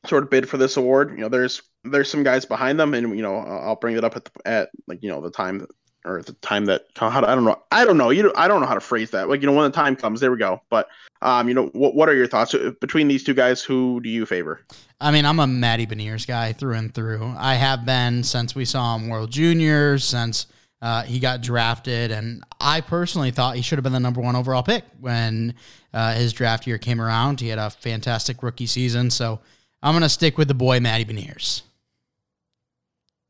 [0.07, 1.11] sort of bid for this award.
[1.11, 4.17] You know, there's there's some guys behind them, and you know I'll bring it up
[4.17, 5.67] at the, at like you know the time
[6.05, 8.11] or the time that I don't know I don't know.
[8.11, 9.29] You I don't know how to phrase that.
[9.29, 10.61] Like you know when the time comes there we go.
[10.71, 10.89] But
[11.23, 13.63] um you know what what are your thoughts between these two guys?
[13.63, 14.61] Who do you favor?
[15.01, 17.35] I mean I'm a Matty Beniers guy through and through.
[17.39, 20.47] I have been since we saw him World Juniors since
[20.85, 22.11] uh, he got drafted.
[22.11, 25.55] And I personally thought he should have been the number one overall pick when
[25.95, 27.41] uh, his draft year came around.
[27.41, 29.11] He had a fantastic rookie season.
[29.11, 29.41] So
[29.85, 31.63] I'm gonna stick with the boy Matty Beniers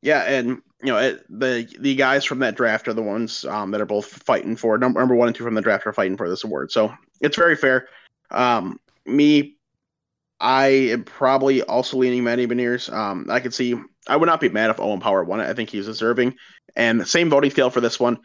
[0.00, 3.70] yeah and you know, it, the the guys from that draft are the ones um,
[3.70, 6.18] that are both fighting for number, number one and two from the draft are fighting
[6.18, 6.70] for this award.
[6.70, 6.92] So
[7.22, 7.88] it's very fair.
[8.30, 9.56] Um, me,
[10.40, 12.92] I am probably also leaning Matty Beniers.
[12.92, 13.76] Um, I could see
[14.06, 15.48] I would not be mad if Owen Power won it.
[15.48, 16.34] I think he's deserving.
[16.76, 18.18] And same voting scale for this one,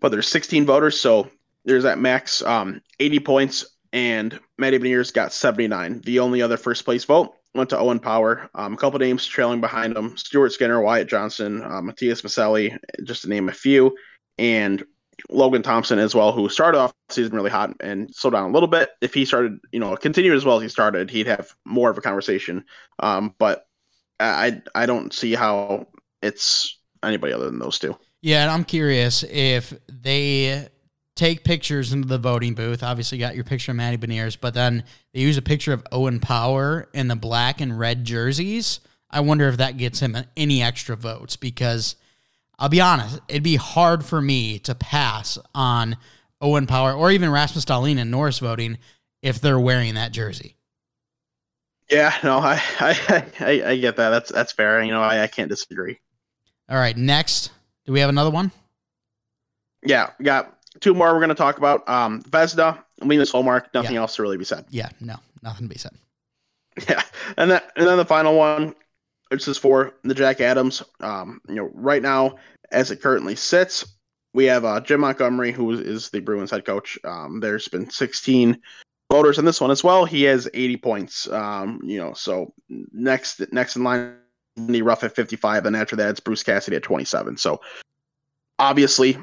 [0.00, 1.30] but there's 16 voters, so
[1.64, 6.00] there's that max um, 80 points, and Matty Beniers got 79.
[6.00, 8.48] The only other first place vote went to Owen Power.
[8.54, 13.22] Um, a couple names trailing behind him: Stuart Skinner, Wyatt Johnston, uh, Mattias Maccelli, just
[13.22, 13.96] to name a few,
[14.38, 14.84] and
[15.30, 18.52] Logan Thompson as well, who started off the season really hot and slowed down a
[18.52, 18.90] little bit.
[19.00, 21.98] If he started, you know, continued as well as he started, he'd have more of
[21.98, 22.64] a conversation.
[22.98, 23.66] Um, but
[24.20, 25.86] I I don't see how
[26.22, 27.96] it's anybody other than those two.
[28.22, 30.68] Yeah, and I'm curious if they
[31.16, 32.82] take pictures into the voting booth.
[32.82, 36.20] Obviously, got your picture of Matty Beniers, but then they use a picture of Owen
[36.20, 38.80] Power in the black and red jerseys.
[39.10, 41.96] I wonder if that gets him any extra votes because
[42.58, 45.96] I'll be honest, it'd be hard for me to pass on
[46.40, 48.78] Owen Power or even Rasmus Dahlin and Norris voting
[49.22, 50.56] if they're wearing that jersey.
[51.90, 54.10] Yeah, no, I I, I, I get that.
[54.10, 54.82] That's that's fair.
[54.82, 56.00] You know, I, I can't disagree.
[56.68, 57.52] All right, next,
[57.84, 58.50] do we have another one?
[59.84, 61.88] Yeah, got two more we're going to talk about.
[61.88, 63.66] Um, Vezina, Linus Ullmark.
[63.74, 64.00] Nothing yeah.
[64.00, 64.64] else to really be said.
[64.70, 65.92] Yeah, no, nothing to be said.
[66.88, 67.02] Yeah,
[67.36, 68.74] and then and then the final one,
[69.28, 70.82] which is for the Jack Adams.
[70.98, 72.34] Um, you know, right now
[72.72, 73.86] as it currently sits,
[74.32, 76.98] we have uh, Jim Montgomery, who is the Bruins head coach.
[77.04, 78.60] Um, there's been 16
[79.10, 80.04] voters in this one as well.
[80.04, 81.28] He has 80 points.
[81.30, 84.16] Um, you know, so next next in line,
[84.56, 87.36] the Ruff at 55, and after that it's Bruce Cassidy at 27.
[87.36, 87.60] So
[88.58, 89.16] obviously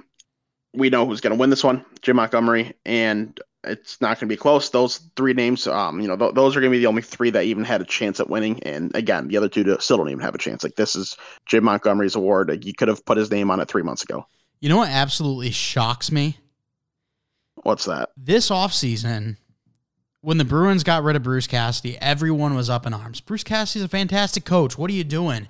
[0.74, 4.34] we know who's going to win this one, Jim Montgomery, and it's not going to
[4.34, 4.69] be close.
[4.69, 7.30] Those three names, um, you know, th- those are going to be the only three
[7.32, 8.61] that even had a chance at winning.
[8.63, 10.63] And again, the other two still don't even have a chance.
[10.63, 11.15] Like this is
[11.45, 12.49] Jim Montgomery's award.
[12.49, 14.26] Like, you could have put his name on it three months ago.
[14.59, 16.38] You know what absolutely shocks me?
[17.63, 18.09] What's that?
[18.17, 19.38] This offseason,
[20.22, 23.22] when the Bruins got rid of Bruce Cassidy, everyone was up in arms.
[23.22, 24.78] Bruce Cassidy's a fantastic coach.
[24.78, 25.47] What are you doing?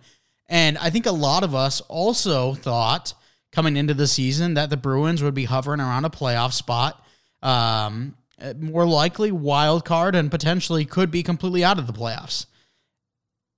[0.50, 3.14] And I think a lot of us also thought
[3.52, 7.04] coming into the season that the Bruins would be hovering around a playoff spot.
[7.42, 8.16] Um,
[8.60, 12.46] more likely wild card and potentially could be completely out of the playoffs.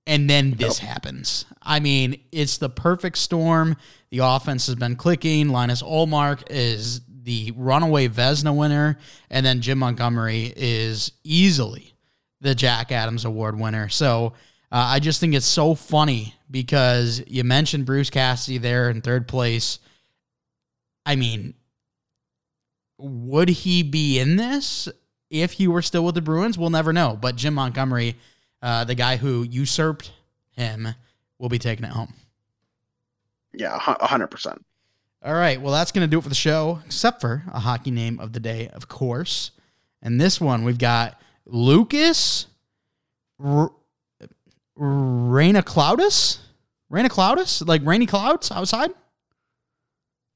[0.06, 0.88] And then this nope.
[0.90, 1.46] happens.
[1.62, 3.76] I mean, it's the perfect storm.
[4.10, 5.48] The offense has been clicking.
[5.48, 8.98] Linus Ullmark is the runaway Vezina winner,
[9.30, 11.94] and then Jim Montgomery is easily
[12.42, 13.88] the Jack Adams Award winner.
[13.88, 14.34] So
[14.74, 19.28] uh, I just think it's so funny because you mentioned Bruce Cassidy there in third
[19.28, 19.78] place.
[21.06, 21.54] I mean,
[22.98, 24.88] would he be in this
[25.30, 26.58] if he were still with the Bruins?
[26.58, 27.16] We'll never know.
[27.20, 28.16] But Jim Montgomery,
[28.62, 30.10] uh, the guy who usurped
[30.56, 30.88] him,
[31.38, 32.12] will be taking it home.
[33.52, 34.58] Yeah, 100%.
[35.24, 35.60] All right.
[35.60, 38.32] Well, that's going to do it for the show, except for a hockey name of
[38.32, 39.52] the day, of course.
[40.02, 42.46] And this one, we've got Lucas
[43.38, 43.70] R-
[44.78, 46.38] Raina Cloudus?
[46.90, 47.66] Raina Cloudus?
[47.66, 48.90] Like rainy clouds outside?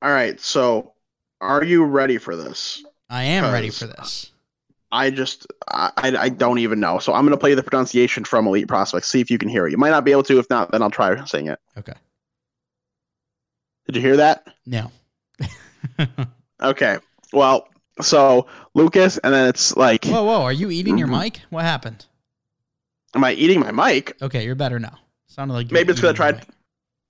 [0.01, 0.93] All right, so
[1.41, 2.85] are you ready for this?
[3.11, 4.31] I am ready for this.
[4.91, 6.99] I just I, I don't even know.
[6.99, 9.09] So I'm gonna play the pronunciation from Elite Prospects.
[9.09, 9.71] See if you can hear it.
[9.71, 10.39] You might not be able to.
[10.39, 11.59] If not, then I'll try saying it.
[11.77, 11.93] Okay.
[13.87, 14.47] Did you hear that?
[14.67, 14.91] No.
[16.63, 16.99] okay.
[17.33, 17.69] Well,
[18.01, 20.05] so Lucas, and then it's like.
[20.05, 20.43] Whoa, whoa!
[20.43, 21.21] Are you eating your mm-hmm.
[21.21, 21.41] mic?
[21.51, 22.07] What happened?
[23.19, 24.17] Am I eating my mic?
[24.23, 24.97] Okay, you're better now.
[25.27, 26.47] Sounded like maybe it's because I tried.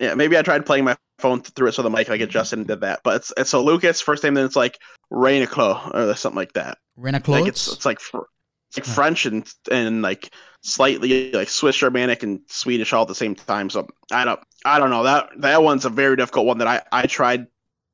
[0.00, 2.66] Yeah, maybe I tried playing my phone through it so the mic like adjusted and
[2.66, 3.00] did that.
[3.04, 4.78] But it's it's so Lucas first name, then it's like
[5.12, 6.78] Rainiclo or something like that.
[6.98, 7.28] Rainiclo.
[7.28, 10.32] Like it's it's like it's like French and and like
[10.62, 13.68] slightly like Swiss Germanic and Swedish all at the same time.
[13.68, 16.80] So I don't I don't know that that one's a very difficult one that I
[16.90, 17.48] I tried.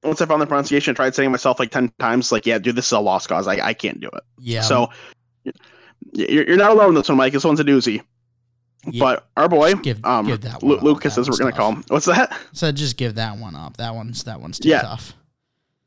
[0.05, 2.31] Once I found the pronunciation, I tried saying myself like ten times.
[2.31, 3.49] Like, yeah, dude, this is a lost cause.
[3.49, 4.23] I, I can't do it.
[4.39, 4.61] Yeah.
[4.61, 4.91] So
[6.13, 7.33] you're, you're not alone in this one, Mike.
[7.33, 8.03] This one's a doozy.
[8.87, 9.01] Yeah.
[9.01, 11.85] But our boy, give, um, give that Lu- Lucas, as we're gonna call him.
[11.89, 12.37] What's that?
[12.53, 13.79] So just give that one up.
[13.79, 14.83] That one's that one's too yeah.
[14.83, 15.15] tough.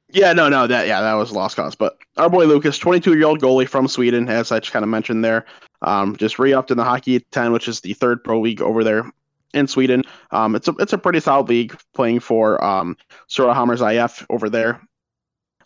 [0.10, 1.76] Yeah, no, no, that yeah, that was lost cause.
[1.76, 4.90] But our boy Lucas, 22 year old goalie from Sweden, as I just kind of
[4.90, 5.46] mentioned there,
[5.82, 9.12] um, just re upped in the Hockeyettan, which is the third pro league over there
[9.54, 10.04] in Sweden.
[10.32, 12.98] Um, it's a it's a pretty solid league playing for um,
[13.30, 14.82] Surahammars IF over there.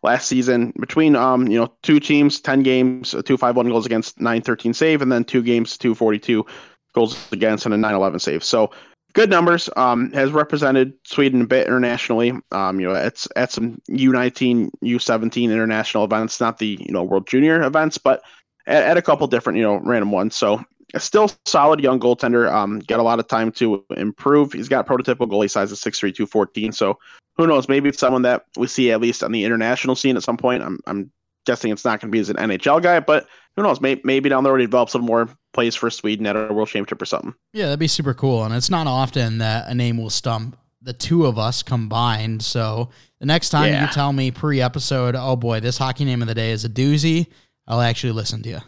[0.04, 4.20] Last season, between um, you know two teams, ten games, two five one goals against,
[4.20, 6.46] nine thirteen save, and then two games, two forty two
[6.94, 8.44] goals against, and a nine eleven save.
[8.44, 8.72] So
[9.14, 9.70] good numbers.
[9.76, 12.34] Um, has represented Sweden a bit internationally.
[12.52, 17.28] Um, you know, it's at some U19, U17 international events, not the you know World
[17.28, 18.24] Junior events, but
[18.68, 20.36] at, at a couple different you know random ones.
[20.36, 20.64] So
[21.00, 22.52] still solid young goaltender.
[22.52, 24.54] Um, got a lot of time to improve.
[24.54, 26.72] He's got prototypical goalie size of 6'3", 214.
[26.72, 27.00] So
[27.38, 27.70] who knows?
[27.70, 30.64] Maybe it's someone that we see at least on the international scene at some point.
[30.64, 31.12] I'm, I'm
[31.46, 33.82] guessing it's not going to be as an NHL guy, but who knows?
[33.82, 36.68] Maybe, maybe down the road he develops some more plays for Sweden at a world
[36.68, 37.34] championship or something.
[37.54, 38.44] Yeah, that'd be super cool.
[38.44, 42.42] And it's not often that a name will stump the two of us combined.
[42.44, 42.90] So
[43.20, 43.84] the next time yeah.
[43.84, 46.70] you tell me pre episode, oh boy, this hockey name of the day is a
[46.70, 47.28] doozy,
[47.68, 48.60] I'll actually listen to you.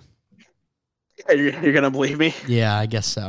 [1.30, 2.34] You're, to believe me?
[2.48, 3.22] Yeah, I guess so.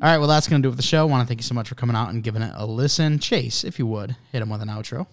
[0.00, 1.00] All right, well, that's going to do it for the show.
[1.00, 3.18] I want to thank you so much for coming out and giving it a listen.
[3.18, 5.06] Chase, if you would, hit him with an outro.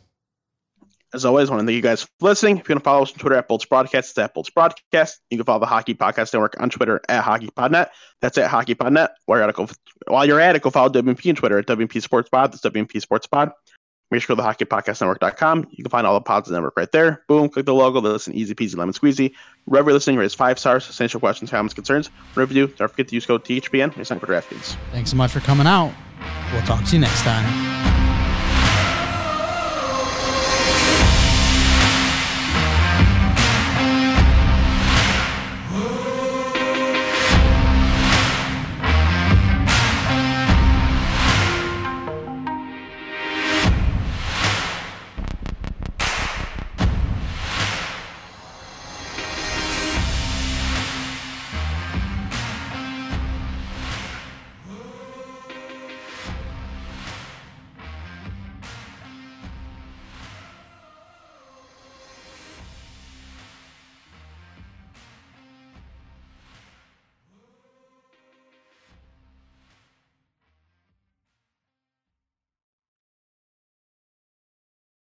[1.13, 2.57] As always, I want to thank you guys for listening.
[2.57, 5.21] If you want to follow us on Twitter at Bolts Broadcast, it's at Bolts Broadcast.
[5.30, 7.88] You can follow the Hockey Podcast Network on Twitter at HockeyPodNet.
[8.21, 9.09] That's at HockeyPodNet.
[9.26, 12.01] While you're at it, while you're at it, go follow WP on Twitter at WP
[12.01, 12.51] Sports Pod.
[12.51, 13.51] That's WP Sports Pod.
[14.12, 15.68] Make sure to go to the hockeypodcastnetwork.com.
[15.72, 17.24] You can find all the pods in the network right there.
[17.28, 17.99] Boom, click the logo.
[17.99, 19.34] Listen easy peasy lemon squeezy.
[19.66, 20.88] Wherever you're listening, raise five stars.
[20.88, 22.10] Essential questions, comments, concerns.
[22.36, 23.95] Do, don't forget to use code THPN.
[23.95, 24.78] You're signed for DraftKings.
[24.91, 25.93] Thanks so much for coming out.
[26.53, 27.85] We'll talk to you next time.